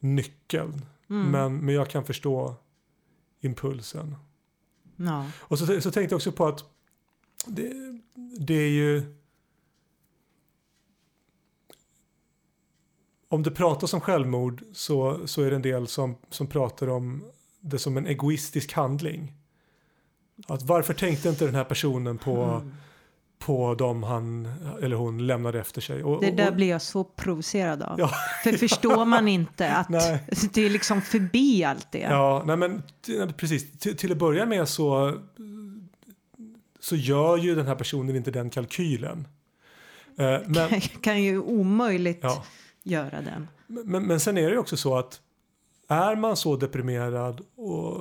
nyckeln. 0.00 0.86
Mm. 1.10 1.30
Men, 1.30 1.56
men 1.56 1.74
jag 1.74 1.88
kan 1.88 2.04
förstå 2.04 2.54
impulsen. 3.40 4.16
No. 4.96 5.24
Och 5.38 5.58
så, 5.58 5.66
så 5.66 5.90
tänkte 5.90 6.12
jag 6.12 6.16
också 6.16 6.32
på 6.32 6.46
att 6.46 6.64
det, 7.46 7.72
det 8.38 8.54
är 8.54 8.70
ju 8.70 9.19
om 13.30 13.42
det 13.42 13.50
pratas 13.50 13.94
om 13.94 14.00
självmord 14.00 14.62
så, 14.72 15.26
så 15.26 15.42
är 15.42 15.50
det 15.50 15.56
en 15.56 15.62
del 15.62 15.86
som, 15.86 16.16
som 16.30 16.46
pratar 16.46 16.88
om 16.88 17.24
det 17.60 17.78
som 17.78 17.96
en 17.96 18.06
egoistisk 18.06 18.72
handling. 18.72 19.32
Att 20.46 20.62
varför 20.62 20.94
tänkte 20.94 21.28
inte 21.28 21.44
den 21.44 21.54
här 21.54 21.64
personen 21.64 22.18
på, 22.18 22.42
mm. 22.42 22.74
på 23.38 23.74
dem 23.74 24.02
han 24.02 24.52
eller 24.82 24.96
hon 24.96 25.26
lämnade 25.26 25.60
efter 25.60 25.80
sig? 25.80 26.04
Och, 26.04 26.20
det 26.20 26.30
där 26.30 26.48
och, 26.48 26.56
blir 26.56 26.68
jag 26.68 26.82
så 26.82 27.04
provocerad 27.04 27.82
av. 27.82 28.00
Ja. 28.00 28.10
För 28.44 28.52
förstår 28.52 29.04
man 29.04 29.28
inte 29.28 29.70
att 29.76 29.88
det 30.52 30.66
är 30.66 30.70
liksom 30.70 31.02
förbi 31.02 31.64
allt 31.64 31.92
det? 31.92 31.98
Ja, 31.98 32.42
nej 32.46 32.56
men 32.56 32.82
precis. 33.36 33.78
Till, 33.78 33.96
till 33.96 34.12
att 34.12 34.18
börja 34.18 34.46
med 34.46 34.68
så, 34.68 35.18
så 36.80 36.96
gör 36.96 37.36
ju 37.36 37.54
den 37.54 37.66
här 37.66 37.74
personen 37.74 38.16
inte 38.16 38.30
den 38.30 38.50
kalkylen. 38.50 39.28
Eh, 40.18 40.38
men, 40.46 40.68
kan, 40.68 40.80
kan 41.00 41.22
ju 41.22 41.38
omöjligt 41.38 42.20
ja 42.22 42.44
göra 42.82 43.20
den. 43.22 43.48
Men, 43.66 44.06
men 44.06 44.20
sen 44.20 44.38
är 44.38 44.42
det 44.42 44.52
ju 44.52 44.58
också 44.58 44.76
så 44.76 44.98
att 44.98 45.20
är 45.88 46.16
man 46.16 46.36
så 46.36 46.56
deprimerad 46.56 47.40
och, 47.56 47.96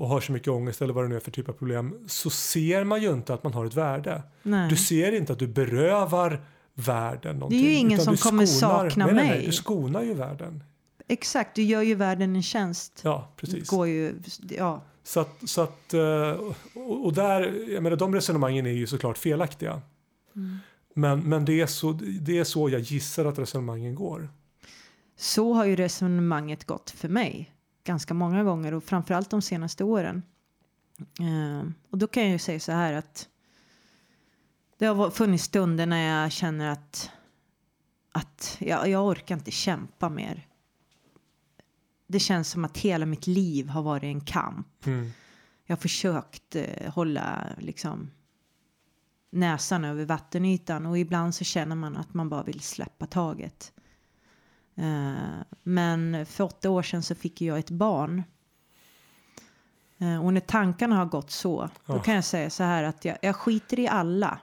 och, 0.00 0.08
har 0.08 0.20
så 0.20 0.32
mycket 0.32 0.48
ångest 0.48 0.82
eller 0.82 0.94
vad 0.94 1.04
det 1.04 1.08
nu 1.08 1.16
är 1.16 1.20
för 1.20 1.30
typ 1.30 1.48
av 1.48 1.52
problem 1.52 2.04
så 2.06 2.30
ser 2.30 2.84
man 2.84 3.02
ju 3.02 3.12
inte 3.12 3.34
att 3.34 3.44
man 3.44 3.54
har 3.54 3.66
ett 3.66 3.74
värde. 3.74 4.22
Nej. 4.42 4.70
Du 4.70 4.76
ser 4.76 5.12
inte 5.12 5.32
att 5.32 5.38
du 5.38 5.46
berövar 5.46 6.40
världen 6.74 7.36
någonting. 7.36 7.62
Det 7.62 7.68
är 7.68 7.70
ju 7.70 7.76
ingen 7.76 8.00
som 8.00 8.16
kommer 8.16 8.46
skonar, 8.46 8.90
sakna 8.90 9.06
nej, 9.06 9.14
mig. 9.14 9.28
Nej, 9.28 9.46
du 9.46 9.52
skonar 9.52 10.02
ju 10.02 10.14
världen. 10.14 10.64
Exakt, 11.08 11.54
du 11.54 11.62
gör 11.62 11.82
ju 11.82 11.94
världen 11.94 12.36
en 12.36 12.42
tjänst. 12.42 13.00
Ja, 13.04 13.32
precis. 13.36 13.68
Går 13.68 13.88
ju, 13.88 14.14
ja. 14.48 14.82
Så 15.04 15.20
att, 15.20 15.48
så 15.48 15.60
att 15.60 15.94
eh, 15.94 16.36
och 17.02 17.12
där, 17.12 17.70
jag 17.72 17.82
menar 17.82 17.96
de 17.96 18.14
resonemangen 18.14 18.66
är 18.66 18.70
ju 18.70 18.86
såklart 18.86 19.18
felaktiga. 19.18 19.80
Mm. 20.36 20.58
Men, 20.94 21.20
men 21.20 21.44
det, 21.44 21.60
är 21.60 21.66
så, 21.66 21.92
det 22.20 22.38
är 22.38 22.44
så 22.44 22.68
jag 22.68 22.80
gissar 22.80 23.24
att 23.24 23.38
resonemangen 23.38 23.94
går. 23.94 24.28
Så 25.16 25.52
har 25.52 25.64
ju 25.64 25.76
resonemanget 25.76 26.64
gått 26.64 26.90
för 26.90 27.08
mig 27.08 27.54
ganska 27.84 28.14
många 28.14 28.44
gånger 28.44 28.74
och 28.74 28.84
framförallt 28.84 29.30
de 29.30 29.42
senaste 29.42 29.84
åren. 29.84 30.22
Eh, 30.98 31.70
och 31.90 31.98
då 31.98 32.06
kan 32.06 32.22
jag 32.22 32.32
ju 32.32 32.38
säga 32.38 32.60
så 32.60 32.72
här 32.72 32.92
att 32.92 33.28
det 34.78 34.86
har 34.86 35.10
funnits 35.10 35.44
stunder 35.44 35.86
när 35.86 36.22
jag 36.22 36.32
känner 36.32 36.68
att, 36.68 37.10
att 38.12 38.56
jag, 38.60 38.88
jag 38.88 39.06
orkar 39.06 39.34
inte 39.34 39.50
kämpa 39.50 40.08
mer. 40.08 40.46
Det 42.06 42.20
känns 42.20 42.50
som 42.50 42.64
att 42.64 42.78
hela 42.78 43.06
mitt 43.06 43.26
liv 43.26 43.68
har 43.68 43.82
varit 43.82 44.02
en 44.02 44.20
kamp. 44.20 44.86
Mm. 44.86 45.10
Jag 45.66 45.76
har 45.76 45.80
försökt 45.80 46.56
eh, 46.56 46.92
hålla 46.92 47.46
liksom 47.58 48.10
näsan 49.32 49.84
över 49.84 50.04
vattenytan 50.04 50.86
och 50.86 50.98
ibland 50.98 51.34
så 51.34 51.44
känner 51.44 51.76
man 51.76 51.96
att 51.96 52.14
man 52.14 52.28
bara 52.28 52.42
vill 52.42 52.60
släppa 52.60 53.06
taget. 53.06 53.72
Eh, 54.74 55.42
men 55.62 56.26
för 56.26 56.44
åtta 56.44 56.70
år 56.70 56.82
sedan 56.82 57.02
så 57.02 57.14
fick 57.14 57.40
jag 57.40 57.58
ett 57.58 57.70
barn. 57.70 58.22
Eh, 59.98 60.24
och 60.24 60.32
när 60.32 60.40
tankarna 60.40 60.96
har 60.96 61.06
gått 61.06 61.30
så, 61.30 61.70
då 61.86 61.98
kan 61.98 62.14
jag 62.14 62.24
säga 62.24 62.50
så 62.50 62.62
här 62.62 62.82
att 62.82 63.04
jag, 63.04 63.18
jag 63.22 63.36
skiter 63.36 63.78
i 63.78 63.88
alla. 63.88 64.38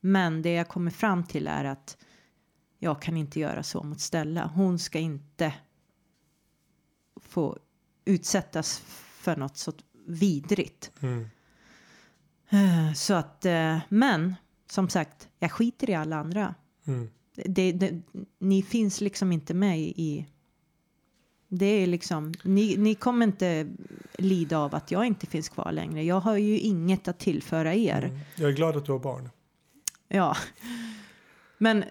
Men 0.00 0.42
det 0.42 0.52
jag 0.52 0.68
kommer 0.68 0.90
fram 0.90 1.24
till 1.24 1.46
är 1.46 1.64
att 1.64 1.96
jag 2.78 3.02
kan 3.02 3.16
inte 3.16 3.40
göra 3.40 3.62
så 3.62 3.82
mot 3.82 4.00
Stella. 4.00 4.46
Hon 4.54 4.78
ska 4.78 4.98
inte 4.98 5.54
få 7.16 7.58
utsättas 8.04 8.78
för 9.20 9.36
något 9.36 9.56
så 9.56 9.72
vidrigt. 10.06 10.90
Mm. 11.00 11.30
Eh, 12.50 12.92
Så 12.94 13.14
att, 13.14 13.44
eh, 13.44 13.78
men 13.88 14.34
som 14.70 14.88
sagt, 14.88 15.28
jag 15.38 15.52
skiter 15.52 15.90
i 15.90 15.94
alla 15.94 16.16
andra. 16.16 16.54
Mm. 16.86 17.10
Det, 17.34 17.72
det, 17.72 18.02
ni 18.38 18.62
finns 18.62 19.00
liksom 19.00 19.32
inte 19.32 19.54
med 19.54 19.80
i... 19.80 20.26
Det 21.48 21.66
är 21.66 21.86
liksom, 21.86 22.34
ni, 22.44 22.76
ni 22.76 22.94
kommer 22.94 23.26
inte 23.26 23.68
lida 24.18 24.58
av 24.58 24.74
att 24.74 24.90
jag 24.90 25.06
inte 25.06 25.26
finns 25.26 25.48
kvar 25.48 25.72
längre. 25.72 26.02
Jag 26.04 26.20
har 26.20 26.36
ju 26.36 26.58
inget 26.58 27.08
att 27.08 27.18
tillföra 27.18 27.74
er. 27.74 28.02
Mm. 28.04 28.18
Jag 28.36 28.50
är 28.50 28.54
glad 28.54 28.76
att 28.76 28.84
du 28.86 28.92
har 28.92 28.98
barn. 28.98 29.30
Ja. 30.08 30.36
Men 31.58 31.84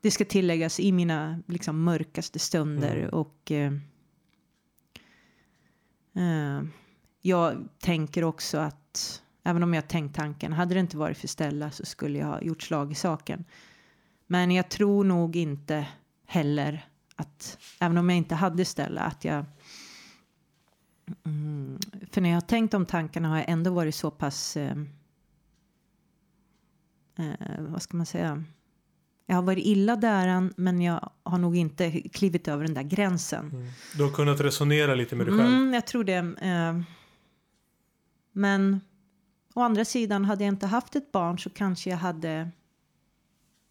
det 0.00 0.10
ska 0.10 0.24
tilläggas 0.24 0.80
i 0.80 0.92
mina 0.92 1.42
liksom 1.46 1.82
mörkaste 1.84 2.38
stunder 2.38 2.96
Mm. 2.96 3.10
och 3.10 3.50
eh, 3.50 3.72
eh, 6.14 6.62
jag 7.20 7.68
tänker 7.78 8.24
också 8.24 8.58
att 8.58 9.22
även 9.42 9.62
om 9.62 9.74
jag 9.74 9.88
tänkt 9.88 10.16
tanken, 10.16 10.52
hade 10.52 10.74
det 10.74 10.80
inte 10.80 10.96
varit 10.96 11.18
för 11.18 11.28
Stella 11.28 11.70
så 11.70 11.86
skulle 11.86 12.18
jag 12.18 12.26
ha 12.26 12.40
gjort 12.40 12.62
slag 12.62 12.92
i 12.92 12.94
saken. 12.94 13.44
Men 14.26 14.50
jag 14.50 14.68
tror 14.68 15.04
nog 15.04 15.36
inte 15.36 15.86
heller 16.26 16.86
att, 17.16 17.58
även 17.80 17.98
om 17.98 18.10
jag 18.10 18.16
inte 18.16 18.34
hade 18.34 18.64
Stella, 18.64 19.00
att 19.00 19.24
jag 19.24 19.44
mm, 21.24 21.78
för 22.10 22.20
när 22.20 22.28
jag 22.28 22.36
har 22.36 22.40
tänkt 22.40 22.74
om 22.74 22.86
tankarna 22.86 23.28
har 23.28 23.36
jag 23.36 23.48
ändå 23.48 23.70
varit 23.70 23.94
så 23.94 24.10
pass 24.10 24.56
eh, 24.56 24.76
eh, 27.18 27.58
vad 27.58 27.82
ska 27.82 27.96
man 27.96 28.06
säga? 28.06 28.44
Jag 29.26 29.36
har 29.36 29.42
varit 29.42 29.64
illa 29.64 29.96
däran 29.96 30.54
men 30.56 30.80
jag 30.80 31.10
har 31.22 31.38
nog 31.38 31.56
inte 31.56 31.90
klivit 31.90 32.48
över 32.48 32.64
den 32.64 32.74
där 32.74 32.82
gränsen. 32.82 33.50
Mm. 33.50 33.68
Du 33.96 34.02
har 34.02 34.10
kunnat 34.10 34.40
resonera 34.40 34.94
lite 34.94 35.16
med 35.16 35.26
dig 35.26 35.38
själv. 35.38 35.54
Mm, 35.54 35.74
jag 35.74 35.86
tror 35.86 36.04
det. 36.04 36.16
Eh, 36.40 36.80
men 38.32 38.80
å 39.60 39.64
andra 39.64 39.84
sidan, 39.84 40.24
hade 40.24 40.44
jag 40.44 40.52
inte 40.54 40.66
haft 40.66 40.96
ett 40.96 41.12
barn 41.12 41.38
så 41.38 41.50
kanske 41.50 41.90
jag 41.90 41.96
hade 41.96 42.50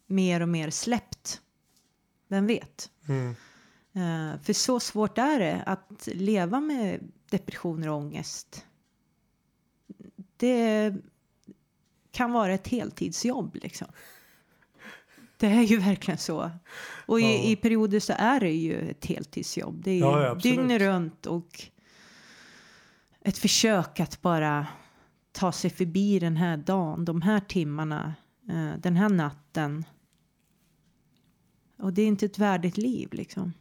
mer 0.06 0.40
och 0.40 0.48
mer 0.48 0.70
släppt. 0.70 1.40
Vem 2.28 2.46
vet? 2.46 2.90
Mm. 3.08 3.34
Eh, 3.92 4.40
för 4.42 4.52
så 4.52 4.80
svårt 4.80 5.18
är 5.18 5.38
det 5.38 5.62
att 5.66 6.08
leva 6.12 6.60
med 6.60 7.12
depressioner 7.30 7.88
och 7.88 7.96
ångest. 7.96 8.66
Det 10.36 10.94
kan 12.12 12.32
vara 12.32 12.54
ett 12.54 12.68
heltidsjobb 12.68 13.58
liksom. 13.62 13.88
Det 15.36 15.46
är 15.46 15.62
ju 15.62 15.76
verkligen 15.76 16.18
så. 16.18 16.50
Och 17.06 17.20
i, 17.20 17.22
Ja. 17.22 17.42
i 17.42 17.56
perioder 17.56 18.00
så 18.00 18.12
är 18.16 18.40
det 18.40 18.52
ju 18.52 18.90
ett 18.90 19.06
heltidsjobb. 19.06 19.82
Det 19.84 19.90
är 19.90 19.94
ju 19.94 20.00
Ja, 20.00 20.24
ja, 20.24 20.34
dygnet 20.34 20.80
runt 20.80 21.26
och 21.26 21.62
ett 23.20 23.38
försök 23.38 24.00
att 24.00 24.22
bara 24.22 24.66
ta 25.32 25.52
sig 25.52 25.70
förbi 25.70 26.18
den 26.18 26.36
här 26.36 26.56
dagen, 26.56 27.04
de 27.04 27.22
här 27.22 27.40
timmarna, 27.40 28.14
eh, 28.48 28.72
den 28.78 28.96
här 28.96 29.08
natten. 29.08 29.84
Och 31.76 31.92
det 31.92 32.02
är 32.02 32.06
inte 32.06 32.26
ett 32.26 32.38
värdigt 32.38 32.76
liv 32.76 33.08
liksom. 33.12 33.52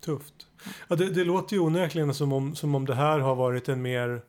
Tufft. 0.00 0.46
Ja, 0.88 0.96
det, 0.96 1.10
det 1.10 1.24
låter 1.24 1.56
ju 1.56 1.62
onekligen 1.62 2.14
som 2.14 2.32
om, 2.32 2.56
som 2.56 2.74
om 2.74 2.84
det 2.84 2.94
här 2.94 3.18
har 3.18 3.34
varit 3.34 3.68
en 3.68 3.82
mer... 3.82 4.22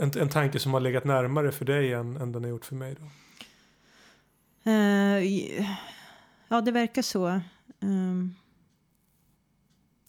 En, 0.00 0.10
en 0.18 0.28
tanke 0.28 0.58
som 0.58 0.72
har 0.72 0.80
legat 0.80 1.04
närmare 1.04 1.52
för 1.52 1.64
dig 1.64 1.92
än, 1.92 2.16
än 2.16 2.32
den 2.32 2.42
har 2.44 2.50
gjort 2.50 2.64
för 2.64 2.74
mig. 2.74 2.96
Då. 3.00 3.06
I- 5.20 5.66
ja, 6.48 6.60
det 6.60 6.72
verkar 6.72 7.02
så. 7.02 7.40
Ehm. 7.80 8.34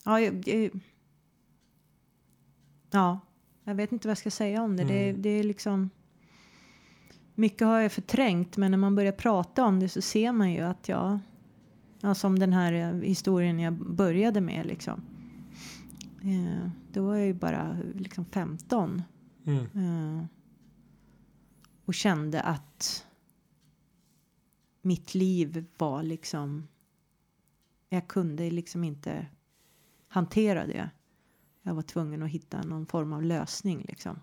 Ja, 0.07 0.21
jag, 0.21 0.47
jag, 0.47 0.79
ja, 2.91 3.19
jag 3.63 3.75
vet 3.75 3.91
inte 3.91 4.07
vad 4.07 4.11
jag 4.11 4.17
ska 4.17 4.31
säga 4.31 4.61
om 4.63 4.77
det. 4.77 4.83
Det, 4.83 5.09
Mm. 5.09 5.21
det 5.21 5.29
är 5.29 5.43
liksom... 5.43 5.89
Mycket 7.35 7.67
har 7.67 7.79
jag 7.79 7.91
förträngt, 7.91 8.57
men 8.57 8.71
när 8.71 8.77
man 8.77 8.95
börjar 8.95 9.11
prata 9.11 9.65
om 9.65 9.79
det 9.79 9.89
så 9.89 10.01
ser 10.01 10.31
man 10.31 10.51
ju 10.51 10.61
att 10.61 10.89
jag... 10.89 11.19
Ja, 12.01 12.15
som 12.15 12.39
den 12.39 12.53
här 12.53 12.73
eh, 12.73 13.01
historien 13.01 13.59
jag 13.59 13.73
började 13.73 14.41
med 14.41 14.65
liksom. 14.65 15.01
Eh, 16.23 16.69
då 16.93 17.05
var 17.05 17.15
jag 17.15 17.25
ju 17.27 17.33
bara 17.33 17.77
liksom 17.95 18.25
15. 18.25 19.01
Mm. 19.45 19.65
Eh, 19.65 20.25
och 21.85 21.93
kände 21.93 22.41
att 22.41 23.05
mitt 24.81 25.15
liv 25.15 25.65
var 25.77 26.03
liksom... 26.03 26.67
Jag 27.89 28.07
kunde 28.07 28.51
liksom 28.51 28.83
inte 28.83 29.27
hantera 30.17 30.67
det. 30.67 30.89
Jag 31.61 31.73
var 31.73 31.81
tvungen 31.81 32.23
att 32.23 32.29
hitta 32.29 32.61
någon 32.61 32.85
form 32.85 33.13
av 33.13 33.23
lösning 33.23 33.85
liksom. 33.87 34.19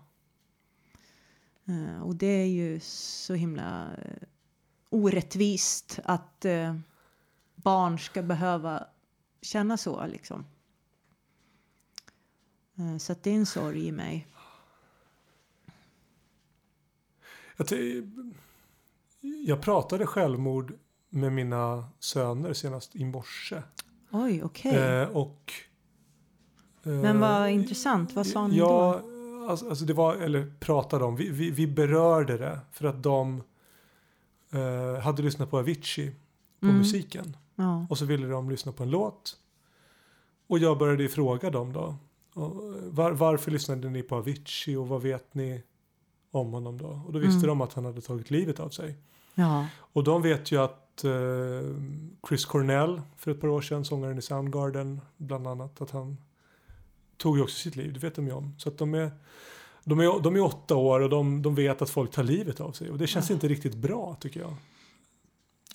Eh, 1.65 2.01
och 2.01 2.15
det 2.15 2.27
är 2.27 2.45
ju 2.45 2.79
så 2.79 3.33
himla 3.33 3.95
eh, 3.97 4.27
orättvist 4.89 5.99
att 6.03 6.45
eh, 6.45 6.75
barn 7.55 7.99
ska 7.99 8.21
behöva 8.21 8.87
känna 9.41 9.77
så 9.77 10.07
liksom. 10.07 10.45
Så 12.99 13.11
att 13.11 13.23
det 13.23 13.29
är 13.29 13.35
en 13.35 13.45
sorg 13.45 13.87
i 13.87 13.91
mig. 13.91 14.27
Jag, 19.45 19.61
pratade 19.61 20.05
självmord 20.05 20.73
med 21.09 21.33
mina 21.33 21.89
söner 21.99 22.53
senast 22.53 22.95
i 22.95 23.05
morse. 23.05 23.61
Oj, 24.11 24.43
okej. 24.43 24.75
Eh, 24.75 25.07
och, 25.07 25.53
Men 26.91 27.19
vad 27.19 27.49
intressant. 27.49 28.13
Vad 28.13 28.27
sa 28.27 28.47
ni 28.47 28.57
ja, 28.57 29.01
då? 29.03 29.49
Alltså, 29.49 29.69
alltså 29.69 29.85
det 29.85 29.93
var, 29.93 30.15
eller 30.15 30.53
pratade 30.59 31.05
om, 31.05 31.15
vi, 31.15 31.29
vi, 31.29 31.51
vi 31.51 31.67
berörde 31.67 32.37
det 32.37 32.59
för 32.71 32.85
att 32.87 33.03
de 33.03 33.43
eh, 34.53 35.01
hade 35.03 35.21
lyssnat 35.23 35.49
på 35.51 35.57
Avicii 35.59 36.11
på 36.59 36.65
Mm. 36.65 36.77
musiken. 36.77 37.37
Ja. 37.55 37.87
Och 37.89 37.97
så 37.97 38.05
ville 38.05 38.27
de 38.27 38.49
lyssna 38.49 38.71
på 38.71 38.83
en 38.83 38.89
låt. 38.89 39.37
Och 40.47 40.59
jag 40.59 40.77
började 40.77 41.03
ju 41.03 41.09
fråga 41.09 41.49
dem 41.49 41.73
då. 41.73 41.95
Och 42.33 42.73
Var, 42.83 43.11
varför 43.11 43.51
lyssnade 43.51 43.89
ni 43.89 44.03
på 44.03 44.15
Avicii 44.15 44.75
och 44.75 44.87
vad 44.87 45.01
vet 45.01 45.33
ni 45.33 45.63
om 46.31 46.53
honom 46.53 46.77
då? 46.77 47.01
Och 47.07 47.13
då 47.13 47.19
visste 47.19 47.37
Mm. 47.37 47.47
de 47.47 47.61
att 47.61 47.73
han 47.73 47.85
hade 47.85 48.01
tagit 48.01 48.31
livet 48.31 48.59
av 48.59 48.69
sig. 48.69 48.97
ja. 49.35 49.67
Och 49.77 50.03
de 50.03 50.21
vet 50.21 50.51
ju 50.51 50.61
att 50.61 51.03
eh, 51.03 51.11
Chris 52.29 52.45
Cornell 52.45 53.01
för 53.17 53.31
ett 53.31 53.41
par 53.41 53.47
år 53.47 53.61
sedan, 53.61 53.85
sångaren 53.85 54.17
i 54.17 54.21
Soundgarden 54.21 55.01
bland 55.17 55.47
annat, 55.47 55.81
att 55.81 55.91
han 55.91 56.17
tog 57.17 57.37
ju 57.37 57.43
också 57.43 57.55
sitt 57.55 57.75
liv. 57.75 57.93
Det 57.93 57.99
vet 57.99 58.15
de 58.15 58.27
ju 58.27 58.33
om. 58.33 58.55
Så 58.57 58.69
att 58.69 58.77
de 58.77 58.93
är, 58.93 59.11
de 59.83 59.99
är, 59.99 60.21
de 60.23 60.35
är 60.35 60.41
åtta 60.41 60.75
år 60.75 60.99
och 60.99 61.09
de, 61.09 61.41
de 61.41 61.55
vet 61.55 61.81
att 61.81 61.89
folk 61.89 62.11
tar 62.11 62.23
livet 62.23 62.61
av 62.61 62.71
sig. 62.71 62.89
Och 62.91 62.97
det 62.97 63.07
känns 63.07 63.29
Ja. 63.29 63.33
inte 63.33 63.47
riktigt 63.47 63.75
bra 63.75 64.17
tycker 64.19 64.39
jag. 64.39 64.53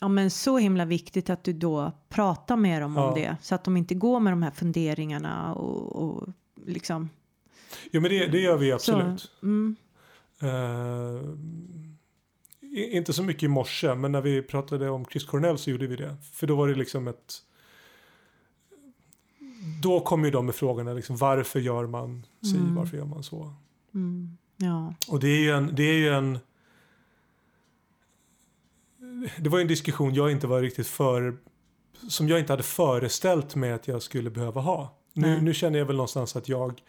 Ja, 0.01 0.09
men 0.09 0.31
så 0.31 0.59
himla 0.59 0.85
viktigt 0.85 1.31
att 1.31 1.45
du 1.45 1.53
då 1.53 1.93
pratar 2.09 2.57
med 2.57 2.83
dem 2.83 2.97
Ja. 2.97 3.09
om 3.09 3.15
det. 3.15 3.37
Så 3.43 3.55
att 3.55 3.65
de 3.65 3.77
inte 3.77 3.95
går 3.95 4.21
med 4.21 4.33
de 4.33 4.43
här 4.43 4.51
funderingarna 4.51 5.55
och, 5.55 5.97
och 6.03 6.29
liksom. 6.67 7.09
Jo 7.93 8.01
men 8.01 8.11
det, 8.11 8.27
det 8.27 8.41
gör 8.41 8.57
vi 8.57 8.73
absolut. 8.73 9.21
Så, 9.21 9.47
mm, 9.47 9.77
i- 12.61 12.97
inte 12.97 13.13
så 13.13 13.23
mycket 13.23 13.43
i 13.43 13.49
morse, 13.49 13.95
men 13.95 14.13
när 14.13 14.21
vi 14.21 14.43
pratade 14.43 14.91
om 14.91 15.05
Chris 15.05 15.25
Cornell 15.25 15.59
så 15.59 15.71
gjorde 15.71 15.87
vi 15.87 15.97
det. 15.97 16.17
För 16.33 16.47
då 16.47 16.57
var 16.57 16.69
det 16.69 16.75
liksom 16.75 17.09
ett... 17.09 17.43
Då 19.83 20.01
kom 20.01 20.25
ju 20.25 20.31
de 20.31 20.47
med 20.47 20.55
frågorna, 20.55 20.93
liksom, 20.93 21.17
varför 21.17 21.61
gör 21.61 21.87
man 21.87 22.27
si, 22.43 22.57
Mm. 22.57 22.75
varför 22.75 22.97
gör 22.97 23.05
man 23.05 23.23
så? 23.23 23.53
Mm. 23.95 24.37
Ja. 24.57 24.95
Och 25.09 25.21
det 25.21 25.29
är 25.29 25.39
ju 25.41 25.51
en... 25.51 25.75
Det, 25.75 25.83
är 25.83 25.95
ju 25.99 26.09
en, 26.09 26.39
det 29.39 29.49
var 29.51 29.59
ju 29.59 29.63
en 29.63 29.69
diskussion 29.69 30.15
jag 30.15 30.31
inte 30.31 30.47
var 30.47 30.61
riktigt 30.61 30.87
för... 30.87 31.37
Som 32.09 32.29
jag 32.29 32.39
inte 32.41 32.53
hade 32.53 32.63
föreställt 32.63 33.55
mig 33.55 33.73
att 33.73 33.89
jag 33.89 34.03
skulle 34.03 34.31
behöva 34.31 34.61
ha. 34.61 34.97
Nu, 35.13 35.41
nu 35.41 35.55
känner 35.55 35.79
jag 35.79 35.87
väl 35.87 35.97
någonstans 35.97 36.37
att 36.37 36.49
jag... 36.49 36.83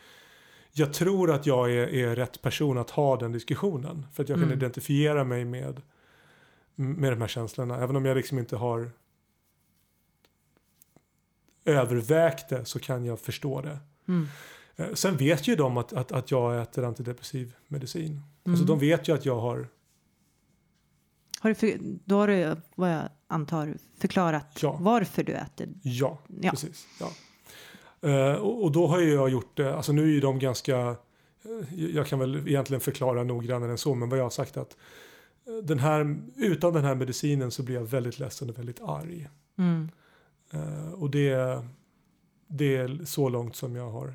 Jag 0.73 0.93
tror 0.93 1.31
att 1.31 1.45
jag 1.45 1.71
är, 1.71 1.87
är 1.87 2.15
rätt 2.15 2.41
person 2.41 2.77
att 2.77 2.89
ha 2.89 3.17
den 3.17 3.31
diskussionen. 3.31 4.05
För 4.13 4.23
att 4.23 4.29
jag 4.29 4.37
kan 4.37 4.43
Mm. 4.43 4.57
identifiera 4.57 5.23
mig 5.23 5.45
med, 5.45 5.81
med 6.75 7.11
de 7.11 7.21
här 7.21 7.27
känslorna. 7.27 7.77
Även 7.77 7.95
om 7.95 8.05
jag 8.05 8.17
liksom 8.17 8.39
inte 8.39 8.55
har 8.57 8.91
övervägt 11.71 12.49
det 12.49 12.65
så 12.65 12.79
kan 12.79 13.05
jag 13.05 13.19
förstå 13.19 13.61
det. 13.61 13.79
Mm. 14.07 14.27
Eh, 14.75 14.93
Sen 14.93 15.17
vet 15.17 15.47
ju 15.47 15.55
de 15.55 15.77
att, 15.77 15.93
att, 15.93 16.11
att 16.11 16.31
jag 16.31 16.61
äter 16.61 16.83
antidepressiv 16.83 17.53
medicin. 17.67 18.21
Alltså 18.45 18.63
Mm. 18.63 18.79
de 18.79 18.79
vet 18.79 19.07
ju 19.07 19.13
att 19.15 19.25
jag 19.25 19.39
har, 19.39 19.67
Har 21.39 21.49
du 21.49 21.55
för, 21.55 21.73
då 22.05 22.15
har 22.17 22.27
du, 22.27 22.55
vad 22.75 22.93
jag 22.93 23.03
antar, 23.27 23.73
förklarat 23.97 24.59
Ja. 24.61 24.77
varför 24.81 25.23
du 25.23 25.33
äter. 25.33 25.67
ja, 25.81 26.17
Ja. 26.41 26.51
precis. 26.51 26.87
Ja. 26.99 27.11
Eh, 28.09 28.33
och, 28.35 28.63
och 28.63 28.71
då 28.71 28.87
har 28.87 28.99
ju 28.99 29.13
jag 29.13 29.29
gjort 29.29 29.57
det, 29.57 29.75
alltså 29.75 29.91
nu 29.91 30.01
är 30.03 30.07
ju 30.07 30.19
de 30.19 30.39
ganska, 30.39 30.77
eh, 30.79 31.85
jag 31.95 32.07
kan 32.07 32.19
väl 32.19 32.47
egentligen 32.47 32.81
förklara 32.81 33.23
noggrannare 33.23 33.71
än 33.71 33.77
så, 33.77 33.95
men 33.95 34.09
vad 34.09 34.19
jag 34.19 34.23
har 34.25 34.29
sagt 34.29 34.57
att 34.57 34.77
den 35.63 35.79
här, 35.79 36.17
utan 36.35 36.73
den 36.73 36.83
här 36.83 36.95
medicinen 36.95 37.51
så 37.51 37.63
blir 37.63 37.75
jag 37.75 37.83
väldigt 37.83 38.19
ledsen 38.19 38.49
och 38.49 38.57
väldigt 38.57 38.81
arg. 38.81 39.29
Mm. 39.57 39.89
Eh, 40.53 40.93
och 40.93 41.09
det, 41.09 41.61
det 42.47 42.77
är 42.77 43.05
så 43.05 43.29
långt 43.29 43.55
som 43.55 43.75
jag 43.75 43.91
har 43.91 44.07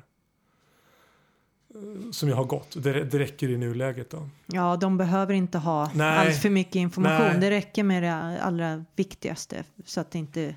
eh, 1.69 2.11
som 2.11 2.29
jag 2.29 2.35
har 2.35 2.45
gått. 2.45 2.83
Det, 2.83 3.03
det 3.03 3.19
räcker 3.19 3.49
i 3.49 3.57
nuläget 3.57 4.09
då. 4.09 4.29
Ja, 4.45 4.77
de 4.77 4.97
behöver 4.97 5.33
inte 5.33 5.57
ha 5.57 5.91
Nej. 5.95 6.17
allt 6.17 6.41
för 6.41 6.49
mycket 6.49 6.75
information. 6.75 7.27
Nej. 7.27 7.39
Det 7.39 7.49
räcker 7.49 7.83
med 7.83 8.03
det 8.03 8.41
allra 8.41 8.85
viktigaste 8.95 9.63
så 9.85 10.01
att 10.01 10.11
det 10.11 10.19
inte 10.19 10.55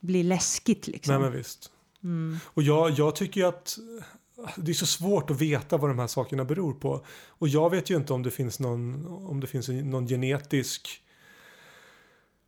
blir 0.00 0.24
läskigt 0.24 0.86
liksom. 0.86 1.14
Nej 1.14 1.22
men 1.22 1.32
visst. 1.32 1.70
Mm. 2.02 2.38
Och 2.44 2.62
jag, 2.62 2.90
jag 2.90 3.16
tycker 3.16 3.40
ju 3.40 3.46
att 3.46 3.78
det 4.56 4.72
är 4.72 4.74
så 4.74 4.86
svårt 4.86 5.30
att 5.30 5.40
veta 5.40 5.76
vad 5.76 5.90
de 5.90 5.98
här 5.98 6.06
sakerna 6.06 6.44
beror 6.44 6.72
på. 6.72 7.04
Och 7.26 7.48
jag 7.48 7.70
vet 7.70 7.90
ju 7.90 7.96
inte 7.96 8.12
om 8.12 8.22
det 8.22 8.30
finns 8.30 8.60
någon, 8.60 9.06
om 9.06 9.40
det 9.40 9.46
finns 9.46 9.68
någon 9.68 10.06
genetisk 10.06 11.01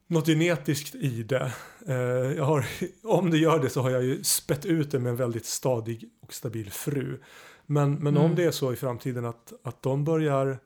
något 0.07 0.27
genetiskt 0.27 0.95
i 0.95 1.23
det. 1.23 1.53
Eh, 1.87 2.45
har, 2.47 2.67
om 3.03 3.31
det 3.31 3.39
gör 3.39 3.59
det 3.63 3.71
så 3.71 3.81
har 3.83 3.91
jag 3.91 4.05
ju 4.05 4.25
spett 4.25 4.65
ut 4.65 4.91
det 4.91 4.99
med 4.99 5.11
en 5.11 5.17
väldigt 5.17 5.47
stadig 5.47 6.11
och 6.21 6.35
stabil 6.35 6.71
fru. 6.71 7.21
Men, 7.67 7.95
men 7.95 8.17
om 8.17 8.25
Mm. 8.25 8.37
det 8.37 8.45
är 8.45 8.51
så 8.51 8.73
i 8.73 8.77
framtiden 8.77 9.25
att, 9.25 9.53
att 9.63 9.83
de 9.83 10.05
börjar 10.05 10.59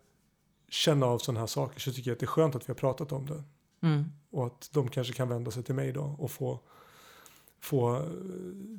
känna 0.68 1.06
av 1.06 1.18
sådana 1.18 1.40
här 1.40 1.46
saker 1.46 1.80
så 1.80 1.92
tycker 1.92 2.10
jag 2.10 2.14
att 2.14 2.20
det 2.20 2.24
är 2.24 2.28
skönt 2.28 2.54
att 2.56 2.62
vi 2.68 2.70
har 2.70 2.74
pratat 2.78 3.12
om 3.12 3.26
det. 3.26 3.42
Mm. 3.86 4.04
Och 4.30 4.46
att 4.46 4.70
de 4.72 4.88
kanske 4.88 5.12
kan 5.12 5.28
vända 5.28 5.50
sig 5.50 5.62
till 5.62 5.74
mig 5.74 5.92
då 5.92 6.16
och 6.18 6.30
få, 6.30 6.60
få 7.60 7.96
eh, 7.96 8.02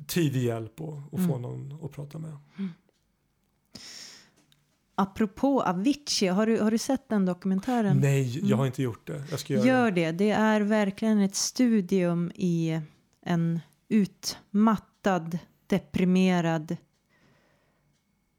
tidig 0.06 0.42
hjälp 0.42 0.80
och, 0.80 0.96
och 1.12 1.18
få 1.26 1.34
Mm. 1.36 1.42
någon 1.42 1.78
att 1.84 1.90
prata 1.92 2.18
med. 2.18 2.36
Apropå 5.00 5.62
Avicii, 5.62 6.28
har 6.28 6.46
du, 6.46 6.60
har 6.60 6.70
du 6.70 6.78
sett 6.78 7.08
den 7.08 7.26
dokumentären? 7.26 8.00
Nej, 8.00 8.48
jag 8.48 8.56
har 8.56 8.66
inte 8.66 8.82
gjort 8.82 9.06
det. 9.06 9.24
Jag 9.30 9.40
ska 9.40 9.52
göra. 9.54 9.66
Gör 9.66 9.90
det. 9.90 10.12
Det 10.12 10.30
är 10.30 10.60
verkligen 10.60 11.20
ett 11.20 11.34
studium 11.34 12.32
i 12.34 12.80
en 13.22 13.60
utmattad, 13.88 15.38
deprimerad, 15.66 16.76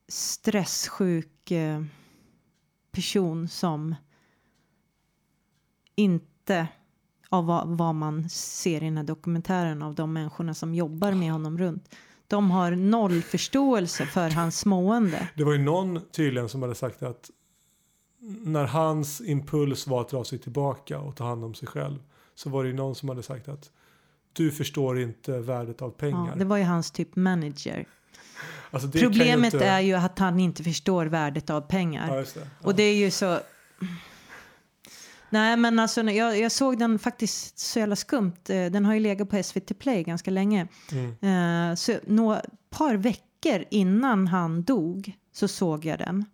stresssjuk 0.07 1.51
eh, 1.51 1.84
person 2.91 3.47
som 3.47 3.95
inte 5.95 6.68
av 7.30 7.45
vad, 7.45 7.68
vad 7.68 7.95
man 7.95 8.30
ser 8.30 8.82
i 8.82 8.86
den 8.86 8.97
här 8.97 9.03
dokumentären 9.03 9.82
av 9.82 9.95
de 9.95 10.14
människorna 10.14 10.53
som 10.53 10.76
jobbar 10.76 11.12
med 11.12 11.32
honom 11.32 11.57
runt. 11.57 11.95
De 12.32 12.52
har 12.52 12.72
noll 12.72 13.22
förståelse 13.22 14.06
för 14.06 14.30
hans 14.30 14.66
mående. 14.66 15.28
Det 15.36 15.44
var 15.44 15.52
ju 15.52 15.58
någon 15.58 16.02
tydligen 16.12 16.50
som 16.50 16.62
hade 16.62 16.76
sagt 16.76 17.04
att 17.04 17.30
när 18.46 18.66
hans 18.66 19.22
impuls 19.22 19.88
var 19.88 20.02
att 20.02 20.10
dra 20.10 20.24
sig 20.24 20.40
tillbaka 20.40 21.00
och 21.00 21.16
ta 21.16 21.24
hand 21.24 21.44
om 21.44 21.54
sig 21.54 21.68
själv 21.68 22.00
så 22.36 22.50
var 22.50 22.64
det 22.64 22.70
ju 22.70 22.76
någon 22.76 22.96
som 22.96 23.10
hade 23.10 23.24
sagt 23.24 23.48
att 23.48 23.72
du 24.34 24.52
förstår 24.52 25.00
inte 25.00 25.40
värdet 25.40 25.82
av 25.82 25.90
Ja, 25.90 25.96
pengar. 26.00 26.36
det 26.36 26.46
var 26.46 26.58
ju 26.58 26.64
hans 26.64 26.92
typ 26.92 27.16
manager. 27.16 27.86
alltså 28.72 28.92
Problemet 28.92 29.54
inte... 29.54 29.66
är 29.66 29.80
ju 29.80 29.94
att 29.94 30.20
han 30.20 30.40
inte 30.40 30.64
förstår 30.64 31.06
värdet 31.06 31.50
av 31.50 31.62
pengar. 31.62 32.08
Ja, 32.08 32.16
det. 32.16 32.36
Ja. 32.36 32.42
Och 32.62 32.76
det 32.76 32.84
är 32.84 32.96
ju 32.96 33.12
så... 33.12 33.40
Nej, 35.32 35.58
men 35.58 35.80
alltså 35.80 36.02
jag, 36.04 36.40
jag 36.40 36.52
såg 36.52 36.80
den 36.80 37.00
faktiskt 37.00 37.60
så 37.60 37.80
jävla 37.80 37.96
skumt. 37.96 38.34
Eh, 38.50 38.66
Den 38.72 38.86
har 38.86 38.94
ju 38.94 39.00
legat 39.00 39.30
på 39.30 39.44
SVT 39.44 39.80
Play 39.80 40.04
ganska 40.04 40.32
länge. 40.32 40.68
Mm. 40.92 41.70
Eh, 41.72 41.76
Så 41.76 42.00
några 42.08 42.42
par 42.70 42.96
veckor 42.96 43.66
innan 43.72 44.28
han 44.28 44.64
dog 44.64 45.14
så 45.32 45.48
såg 45.48 45.86
jag 45.86 46.00
den. 46.00 46.26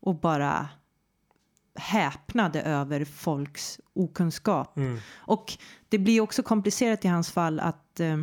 Och 0.00 0.14
bara 0.20 0.68
häpnade 1.78 2.62
över 2.62 3.04
folks 3.04 3.80
okunskap. 3.92 4.76
Mm. 4.76 4.98
Och 5.16 5.52
det 5.88 5.98
blir 5.98 6.20
också 6.20 6.42
komplicerat 6.42 7.04
i 7.04 7.08
hans 7.08 7.30
fall 7.30 7.60
att 7.60 8.00
eh, 8.00 8.18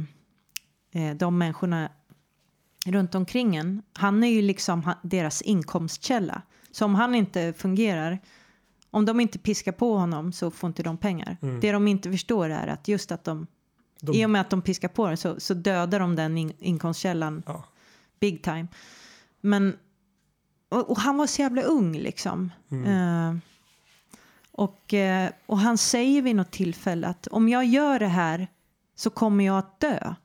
eh, 0.92 1.16
de 1.16 1.38
människorna 1.38 1.90
runt 2.86 3.16
omkring 3.16 3.56
en, 3.56 3.82
han 3.94 4.24
är 4.24 4.28
ju 4.28 4.42
liksom 4.42 4.94
deras 5.04 5.42
inkomstkälla. 5.42 6.42
Så 6.72 6.86
om 6.86 6.96
han 6.96 7.16
inte 7.16 7.54
fungerar, 7.58 8.20
om 8.94 9.06
de 9.06 9.20
inte 9.20 9.40
piskar 9.40 9.72
på 9.72 9.98
honom 9.98 10.32
så 10.32 10.52
får 10.52 10.68
inte 10.68 10.84
de 10.84 10.98
pengar. 10.98 11.38
Mm. 11.42 11.60
Det 11.60 11.72
de 11.72 11.88
inte 11.88 12.12
förstår 12.12 12.50
är 12.50 12.68
att 12.68 12.88
just 12.88 13.12
att 13.12 13.24
de, 13.24 13.48
De, 14.02 14.16
i 14.16 14.26
och 14.26 14.30
med 14.30 14.42
att 14.42 14.50
de 14.50 14.62
piskar 14.62 14.88
på 14.88 15.08
den 15.08 15.18
så, 15.18 15.40
så 15.40 15.54
dödar 15.54 16.00
de 16.00 16.16
den 16.16 16.38
in, 16.38 16.54
inkomstkällan 16.60 17.44
ja. 17.46 17.64
big 18.20 18.44
time. 18.44 18.68
Men, 19.42 19.78
och, 20.70 20.90
och 20.90 20.98
han 20.98 21.18
var 21.18 21.28
så 21.28 21.42
jävla 21.42 21.62
ung 21.62 21.98
liksom. 21.98 22.52
Mm. 22.72 22.88
Eh, 22.88 23.38
och, 24.52 24.94
eh, 24.94 25.30
och 25.46 25.58
han 25.58 25.78
säger 25.78 26.22
vid 26.22 26.36
något 26.36 26.52
tillfälle 26.52 27.08
att 27.08 27.28
om 27.28 27.50
jag 27.50 27.66
gör 27.66 28.00
det 28.00 28.08
här 28.08 28.48
så 28.96 29.10
kommer 29.10 29.46
jag 29.46 29.58
att 29.58 29.80
dö. 29.80 30.16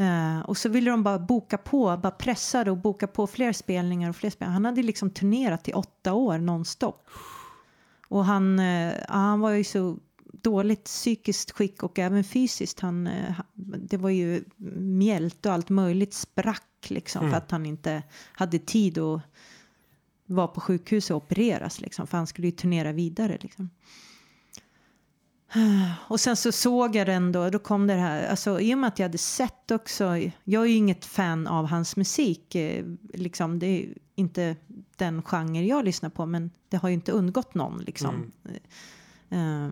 Eh, 0.00 0.40
och 0.40 0.56
så 0.56 0.68
ville 0.68 0.90
de 0.90 1.02
bara 1.02 1.18
boka 1.18 1.58
på, 1.58 1.96
bara 2.02 2.10
pressade 2.10 2.70
och 2.70 2.76
boka 2.76 3.06
på 3.06 3.26
fler 3.26 3.52
spelningar 3.52 4.10
och 4.10 4.16
fler 4.16 4.30
spelningar. 4.30 4.52
Han 4.54 4.64
hade 4.64 4.82
liksom 4.82 5.10
turnerat 5.10 5.68
i 5.68 5.72
åtta 5.72 6.12
år 6.12 6.38
nonstop. 6.38 7.06
Och 8.08 8.24
han, 8.24 8.58
ja, 8.58 8.92
han 9.08 9.40
var 9.40 9.50
ju 9.50 9.64
så 9.64 9.98
dåligt 10.42 10.84
psykiskt 10.84 11.50
skick 11.50 11.82
och 11.82 11.98
även 11.98 12.24
fysiskt. 12.24 12.80
Han, 12.80 13.06
ha- 13.06 13.44
det 13.78 13.96
var 13.96 14.10
ju 14.10 14.44
mjält 14.76 15.46
och 15.46 15.52
allt 15.52 15.68
möjligt 15.68 16.14
sprack 16.14 16.66
liksom 16.88 17.20
Mm. 17.20 17.30
för 17.30 17.38
att 17.38 17.50
han 17.50 17.66
inte 17.66 18.02
hade 18.32 18.58
tid 18.58 18.98
att 18.98 19.22
vara 20.26 20.46
på 20.48 20.60
sjukhus 20.60 21.10
och 21.10 21.16
opereras 21.16 21.80
liksom 21.80 22.06
för 22.06 22.16
han 22.18 22.26
skulle 22.26 22.46
ju 22.46 22.52
turnera 22.52 22.92
vidare 22.92 23.38
liksom. 23.40 23.70
Och 26.08 26.20
sen 26.20 26.36
så 26.36 26.52
såg 26.52 26.96
jag 26.96 27.06
den 27.06 27.32
då, 27.32 27.50
då 27.50 27.58
kom 27.58 27.86
det 27.86 27.94
här, 27.94 28.28
alltså 28.28 28.60
i 28.60 28.74
och 28.74 28.78
med 28.78 28.88
att 28.88 28.98
jag 28.98 29.04
hade 29.04 29.18
sett 29.18 29.70
också, 29.70 30.04
jag 30.44 30.62
är 30.62 30.66
ju 30.66 30.74
inget 30.74 31.04
fan 31.04 31.46
av 31.46 31.66
hans 31.66 31.96
musik, 31.96 32.54
eh, 32.54 32.84
liksom 33.14 33.58
det 33.58 33.66
är 33.66 33.88
inte 34.14 34.56
den 34.96 35.22
genre 35.22 35.66
jag 35.66 35.84
lyssnar 35.84 36.10
på 36.10 36.26
men 36.26 36.50
det 36.68 36.76
har 36.76 36.88
ju 36.88 36.94
inte 36.94 37.12
undgått 37.12 37.54
någon 37.54 37.78
liksom. 37.78 38.32
Eh, 39.30 39.68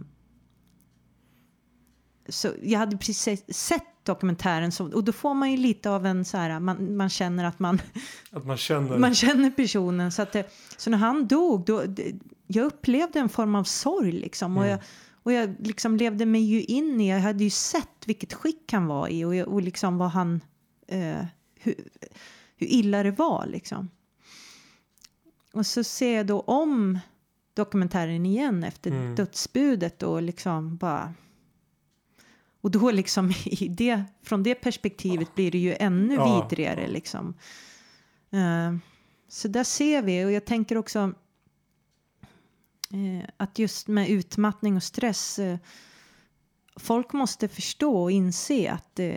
så 2.29 2.49
jag 2.62 2.79
hade 2.79 2.97
precis 2.97 3.18
se- 3.18 3.53
sett 3.53 3.83
dokumentären 4.03 4.72
så, 4.72 4.93
och 4.95 5.05
då 5.05 5.12
får 5.12 5.35
man 5.35 5.51
ju 5.51 5.57
lite 5.57 5.91
av 5.91 6.07
en 6.07 6.24
så 6.24 6.37
här, 6.37 6.61
man, 6.61 6.97
man 6.97 7.09
känner 7.09 7.45
att 7.45 7.59
man 7.59 7.81
Att 8.33 8.47
man 8.47 8.57
känner... 8.57 8.99
man 8.99 9.14
känner 9.14 9.51
personen. 9.51 10.12
Så, 10.12 10.22
att 10.22 10.33
det, 10.33 10.51
så 10.76 10.91
när 10.91 10.99
han 10.99 11.26
dog, 11.26 11.64
då, 11.64 11.83
det, 11.83 12.12
jag 12.47 12.66
upplevde 12.66 13.18
en 13.18 13.29
form 13.29 13.55
av 13.55 13.64
sorg. 13.64 14.12
Liksom, 14.12 14.57
och 14.57 14.64
Mm. 14.64 14.70
jag, 14.70 14.81
och 15.29 15.33
jag 15.35 15.57
liksom 15.66 15.97
levde 15.97 16.26
mig 16.26 16.41
ju 16.43 16.62
in 16.62 17.01
i, 17.01 17.11
jag 17.11 17.20
hade 17.20 17.45
ju 17.45 17.51
sett 17.51 18.07
vilket 18.07 18.33
skick 18.33 18.72
han 18.72 18.87
var 18.87 19.09
i 19.09 19.24
och, 19.24 19.35
jag, 19.35 19.49
och 19.49 19.62
liksom 19.62 19.99
vad 19.99 20.11
han, 20.11 20.41
eh, 20.87 21.24
hur, 21.55 21.74
hur 22.57 22.66
illa 22.66 23.03
det 23.03 23.11
var. 23.11 23.47
Liksom. 23.47 23.91
Och 25.53 25.66
så 25.66 25.85
ser 25.85 26.16
jag 26.16 26.26
då 26.26 26.41
om 26.41 26.99
dokumentären 27.55 28.26
igen 28.26 28.64
efter 28.64 28.91
Mm. 28.91 29.14
dödsbudet 29.14 30.03
och 30.03 30.22
liksom 30.22 30.76
bara... 30.76 31.14
Och 32.61 32.70
då 32.70 32.91
liksom 32.91 33.31
i 33.45 33.68
det, 33.68 34.05
från 34.22 34.43
det 34.43 34.55
perspektivet 34.55 35.35
blir 35.35 35.51
det 35.51 35.59
ju 35.59 35.74
ännu 35.81 36.14
Ja. 36.14 36.43
vidrigare 36.49 36.87
liksom. 36.87 37.35
Eh, 38.31 38.76
så 39.29 39.49
där 39.49 39.64
ser 39.64 40.03
vi 40.03 40.24
och 40.24 40.33
jag 40.33 40.45
tänker 40.45 40.76
också 40.79 41.12
att 43.36 43.59
just 43.59 43.89
med 43.89 44.09
utmattning 44.11 44.76
och 44.76 44.82
stress 44.82 45.39
eh, 45.39 45.59
folk 46.76 47.12
måste 47.12 47.49
förstå 47.49 48.03
och 48.03 48.11
inse 48.11 48.70
att 48.72 48.99
eh, 48.99 49.16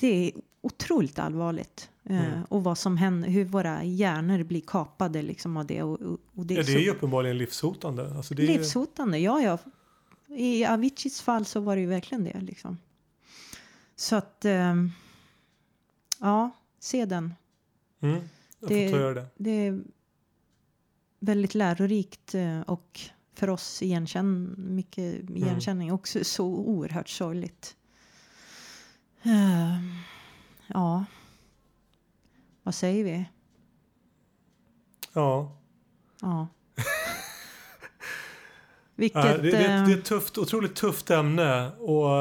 det 0.00 0.06
är 0.28 0.32
otroligt 0.60 1.18
allvarligt. 1.18 1.90
Eh, 2.04 2.26
Mm. 2.28 2.44
och 2.48 2.64
vad 2.64 2.78
som 2.78 2.96
händer, 2.96 3.28
hur 3.28 3.44
våra 3.44 3.84
hjärnor 3.84 4.42
blir 4.42 4.60
kapade 4.60 5.22
liksom 5.22 5.56
av 5.56 5.66
det. 5.66 5.82
Och, 5.82 6.00
och, 6.34 6.46
det, 6.46 6.54
Ja, 6.54 6.60
är 6.60 6.64
det 6.64 6.72
är 6.74 6.78
ju 6.78 6.90
uppenbarligen 6.90 7.38
livshotande. 7.38 8.14
Alltså 8.16 8.34
det 8.34 8.42
livshotande, 8.42 9.18
ja 9.18 9.40
ja. 9.40 9.58
I 10.36 10.64
Aviciis 10.64 11.20
fall 11.20 11.44
så 11.44 11.60
var 11.60 11.76
det 11.76 11.80
ju 11.82 11.88
verkligen 11.88 12.24
det 12.24 12.40
liksom. 12.40 12.78
Så 13.96 14.16
att, 14.16 14.44
ehm, 14.44 14.90
ja, 16.20 16.50
se 16.78 17.04
den. 17.04 17.34
Mm, 18.00 18.20
jag 18.60 18.68
Det- 18.70 18.88
får 18.88 18.96
ta 18.96 19.02
göra 19.02 19.14
det. 19.14 19.26
Det 19.36 19.80
väldigt 21.18 21.54
lärorikt 21.54 22.34
eh, 22.34 22.60
och 22.60 23.00
för 23.34 23.50
oss 23.50 23.82
igenkänn, 23.82 24.54
mycket 24.58 25.30
igenkänning. 25.30 25.92
Och 25.92 26.08
så, 26.08 26.24
så 26.24 26.46
oerhört 26.46 27.08
sorgligt. 27.08 27.76
Ehm, 29.22 29.92
ja. 30.66 31.04
Vad 32.62 32.74
säger 32.74 33.04
vi? 33.04 33.24
Ja. 35.12 35.56
Ja. 36.20 36.46
Vilket... 38.94 39.24
Ja, 39.24 39.36
det, 39.36 39.42
det, 39.42 39.50
det 39.50 39.64
är 39.64 39.82
eh, 39.82 39.90
ett 39.90 40.04
tufft, 40.04 40.38
otroligt 40.38 40.74
tufft 40.74 41.10
ämne. 41.10 41.70
Och, 41.72 42.16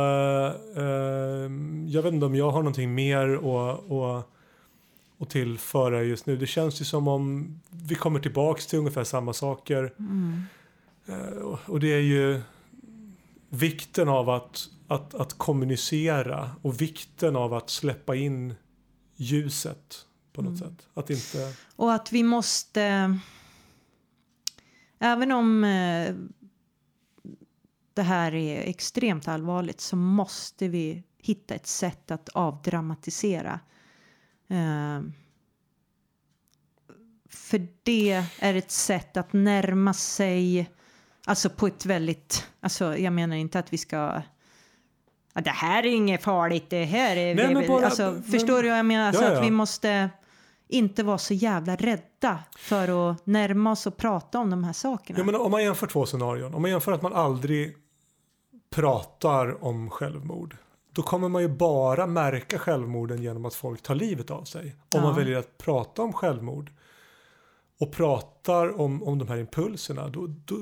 eh, 0.78 1.52
jag 1.88 2.04
vet 2.04 2.14
inte 2.14 2.26
om 2.26 2.36
jag 2.36 2.52
har 2.52 2.60
någonting 2.60 2.96
mer 2.96 3.34
att, 3.34 4.37
att, 5.18 5.22
att 5.22 5.30
tillföra 5.30 6.04
just 6.04 6.26
nu. 6.26 6.38
Det 6.38 6.48
känns 6.48 6.82
ju 6.82 6.86
som 6.86 7.08
om 7.08 7.60
vi 7.70 7.96
kommer 7.96 8.20
tillbaks 8.20 8.68
till 8.68 8.80
ungefär 8.80 9.04
samma 9.04 9.34
saker. 9.34 9.94
mm, 10.00 10.42
Eh, 11.10 11.18
och- 11.38 11.60
och 11.70 11.80
det 11.80 11.88
är 11.94 12.00
ju 12.02 12.42
vikten 13.50 14.10
av 14.10 14.30
att, 14.30 14.70
att, 14.88 15.14
att 15.16 15.34
kommunicera 15.34 16.52
och 16.62 16.82
vikten 16.82 17.36
av 17.36 17.54
att 17.54 17.70
släppa 17.70 18.16
in 18.16 18.54
ljuset 19.16 20.06
på 20.34 20.42
något 20.42 20.62
Mm. 20.62 20.70
sätt. 20.76 20.88
Att 20.94 21.10
inte... 21.10 21.54
Och 21.76 21.94
att 21.94 22.12
vi 22.12 22.24
måste... 22.24 23.18
Även 25.00 25.32
om 25.32 25.64
eh, 25.64 26.16
det 27.94 28.02
här 28.04 28.34
är 28.36 28.62
extremt 28.62 29.28
allvarligt 29.28 29.82
så 29.82 29.96
måste 29.96 30.68
vi 30.68 31.04
hitta 31.18 31.56
ett 31.56 31.68
sätt 31.68 32.12
att 32.12 32.30
avdramatisera. 32.30 33.60
Eh, 34.50 35.02
för 37.30 37.68
det 37.84 38.24
är 38.40 38.54
ett 38.56 38.72
sätt 38.72 39.18
att 39.18 39.34
närma 39.34 39.94
sig, 39.94 40.70
alltså 41.26 41.50
på 41.50 41.68
ett 41.68 41.86
väldigt, 41.86 42.48
alltså 42.60 42.98
jag 42.98 43.14
menar 43.14 43.36
inte 43.36 43.60
att 43.60 43.74
vi 43.74 43.78
ska 43.78 44.22
Ja, 45.34 45.42
det 45.42 45.50
här 45.50 45.86
är 45.86 45.90
inget 45.96 46.24
farligt, 46.24 46.70
det 46.70 46.84
här 46.86 47.16
är... 47.16 47.36
Nej, 47.36 47.54
men 47.54 47.68
bara- 47.68 47.86
alltså, 47.86 48.12
men- 48.12 48.24
förstår 48.24 48.64
du 48.64 48.70
vad 48.70 48.78
jag 48.80 48.86
menar? 48.86 49.08
Alltså 49.08 49.24
Ja, 49.24 49.32
ja. 49.32 49.38
att 49.40 49.46
vi 49.46 49.52
måste 49.52 50.10
inte 50.68 51.04
vara 51.04 51.18
så 51.18 51.34
jävla 51.34 51.76
rädda 51.76 52.44
för 52.58 53.12
att 53.12 53.26
närma 53.26 53.72
oss 53.72 53.88
och 53.88 53.98
prata 53.98 54.40
om 54.40 54.50
de 54.50 54.64
här 54.64 54.74
sakerna. 54.74 55.20
Jag 55.20 55.26
menar, 55.26 55.40
om 55.40 55.52
man 55.52 55.64
jämför 55.64 55.88
två 55.88 56.06
scenarion. 56.06 56.54
Om 56.54 56.62
man 56.62 56.72
jämför 56.72 56.92
att 56.92 57.02
man 57.02 57.14
aldrig 57.14 57.78
pratar 58.70 59.64
om 59.64 59.90
självmord. 59.90 60.58
Då 60.98 61.04
kommer 61.04 61.30
man 61.30 61.42
ju 61.42 61.48
bara 61.48 62.08
märka 62.08 62.60
självmorden 62.60 63.22
genom 63.24 63.46
att 63.46 63.54
folk 63.54 63.82
tar 63.82 63.96
livet 63.96 64.32
av 64.32 64.44
sig. 64.44 64.66
Om 64.66 64.76
Ja. 64.90 65.02
man 65.02 65.16
väljer 65.16 65.38
att 65.38 65.58
prata 65.58 66.02
om 66.02 66.14
självmord 66.14 66.72
och 67.80 67.92
pratar 67.92 68.82
om, 68.82 69.04
om 69.04 69.20
de 69.20 69.28
här 69.28 69.38
impulserna 69.38 70.10
då, 70.10 70.28
då, 70.28 70.56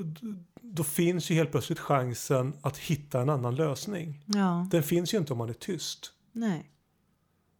då, 0.60 0.84
finns 0.84 1.30
ju 1.30 1.34
helt 1.34 1.50
plötsligt 1.50 1.78
chansen 1.78 2.56
att 2.60 2.76
hitta 2.78 3.20
en 3.20 3.28
annan 3.30 3.54
lösning. 3.54 4.22
Ja, 4.26 4.66
Den 4.70 4.82
finns 4.82 5.14
ju 5.14 5.18
inte 5.18 5.32
om 5.32 5.38
man 5.38 5.48
är 5.48 5.52
tyst. 5.52 6.12
nej. 6.32 6.70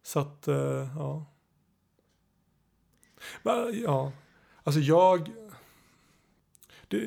Så 0.03 0.19
att, 0.19 0.47
eh, 0.47 0.55
ja. 0.97 1.25
Ja, 3.83 4.11
alltså 4.63 4.79
jag... 4.79 5.31
Det, 6.87 6.97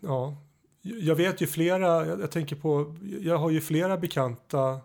ja, 0.00 0.36
jag 0.82 1.14
vet 1.14 1.40
ju 1.40 1.46
flera, 1.46 2.06
jag 2.06 2.30
tänker 2.30 2.56
på, 2.56 2.96
jag 3.20 3.38
har 3.38 3.50
ju 3.50 3.60
flera 3.60 3.98
bekanta 3.98 4.80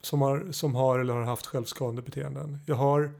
som 0.00 0.22
har, 0.22 0.46
som 0.52 0.74
har 0.74 0.98
eller 0.98 1.14
har 1.14 1.22
haft 1.24 1.46
självskadande 1.46 2.02
beteenden. 2.02 2.58
Jag 2.66 2.76
har, 2.76 3.10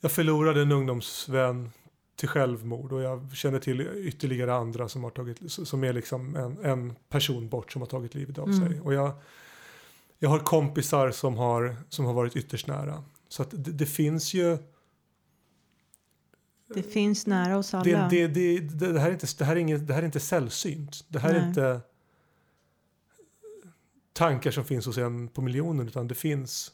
jag 0.00 0.12
förlorade 0.12 0.62
en 0.62 0.72
ungdomsvän 0.72 1.70
till 2.16 2.28
självmord 2.28 2.92
och 2.92 3.02
jag 3.02 3.36
känner 3.36 3.58
till 3.58 3.80
ytterligare 3.80 4.54
andra 4.54 4.88
som 4.88 5.04
har 5.04 5.10
tagit, 5.10 5.38
som 5.52 5.84
är 5.84 5.92
liksom 5.92 6.36
en, 6.36 6.58
en 6.64 6.94
person 7.08 7.48
bort 7.48 7.72
som 7.72 7.82
har 7.82 7.86
tagit 7.86 8.14
livet 8.14 8.38
av 8.38 8.48
Mm. 8.48 8.68
sig. 8.68 8.80
Och 8.80 8.94
jag, 8.94 9.12
jag 10.18 10.28
har 10.30 10.38
kompisar 10.38 11.10
som 11.10 11.34
har, 11.36 11.76
som 11.88 12.04
har 12.04 12.12
varit 12.12 12.36
ytterst 12.36 12.66
nära. 12.66 13.04
Så 13.28 13.42
att 13.42 13.50
det, 13.50 13.72
det 13.72 13.86
finns 13.86 14.34
ju, 14.34 14.58
Det 16.74 16.82
finns 16.82 17.26
nära 17.26 17.58
oss 17.58 17.74
alla. 17.74 18.08
det, 18.08 18.26
det, 18.26 18.58
det, 18.60 18.92
det, 18.92 19.00
här 19.00 19.08
är 19.08 19.12
inte, 19.12 19.26
det, 19.38 19.44
här 19.44 19.56
är 19.56 19.60
inget, 19.60 19.86
det 19.86 19.94
här 19.94 20.02
är 20.02 20.06
inte 20.06 20.20
sällsynt. 20.20 21.04
Det 21.08 21.18
här 21.18 21.34
är 21.34 21.38
Nej. 21.40 21.48
inte 21.48 21.80
tankar 24.14 24.50
som 24.50 24.64
finns 24.64 24.86
hos 24.86 24.98
en 24.98 25.28
på 25.28 25.42
miljonen 25.42 25.88
utan 25.88 26.08
det 26.08 26.14
finns 26.14 26.72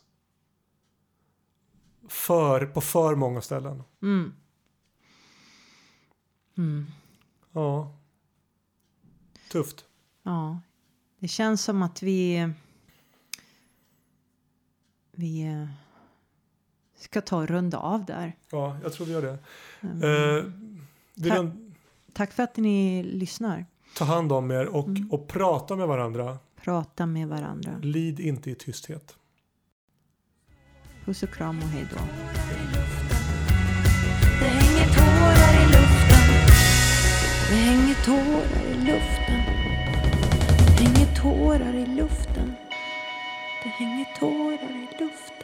för, 2.09 2.67
på 2.67 2.81
för 2.81 3.15
många 3.15 3.41
ställen. 3.41 3.83
Mm. 4.03 4.33
Mm. 6.59 6.87
Ja. 7.53 7.97
Tufft. 9.53 9.85
Ja, 10.23 10.61
det 11.19 11.29
känns 11.29 11.63
som 11.65 11.83
att 11.83 12.03
vi... 12.03 12.53
Vi 15.13 15.43
eh, 15.43 15.69
ska 16.97 17.21
ta 17.21 17.37
och 17.37 17.49
runda 17.49 17.79
av 17.79 18.05
där. 18.05 18.37
Ja, 18.51 18.79
jag 18.83 18.93
tror 18.93 19.07
vi 19.07 19.13
gör 19.13 19.23
det. 19.23 19.39
Mm. 19.81 20.03
Eh, 20.03 20.45
vill 21.15 21.31
Tack. 21.31 21.39
jag 21.39 21.73
Tack 22.13 22.33
för 22.33 22.43
att 22.43 22.57
ni 22.57 23.03
lyssnar. 23.03 23.67
ta 23.97 24.05
hand 24.05 24.33
om 24.33 24.51
er 24.51 24.67
och, 24.67 24.87
Mm. 24.89 25.11
och 25.11 25.29
prata 25.29 25.77
med 25.77 25.89
varandra. 25.89 26.39
Prata 26.65 27.07
med 27.07 27.29
varandra. 27.29 27.79
Lid 27.83 28.21
inte 28.21 28.51
i 28.51 28.55
tysthet. 28.55 29.17
Puss 31.05 31.23
och 31.23 31.31
kram 31.35 31.59
och 31.59 31.69
hej 31.69 31.87
då. 31.91 31.97
Det 34.41 34.47
hänger 34.47 34.87
tårar 34.95 35.55
i 35.63 35.67
luften. 35.67 36.23
Det 37.49 37.57
hänger 37.57 37.95
tårar 38.05 38.65
i 38.71 38.75
luften. 38.75 39.41
Det 40.79 40.85
hänger 40.85 41.15
tårar 41.17 41.75
i 41.75 41.87
luften. 41.87 42.55
Det 43.63 43.69
hänger 43.69 44.05
tårar 44.19 44.77
i 44.77 45.05
luften. 45.05 45.40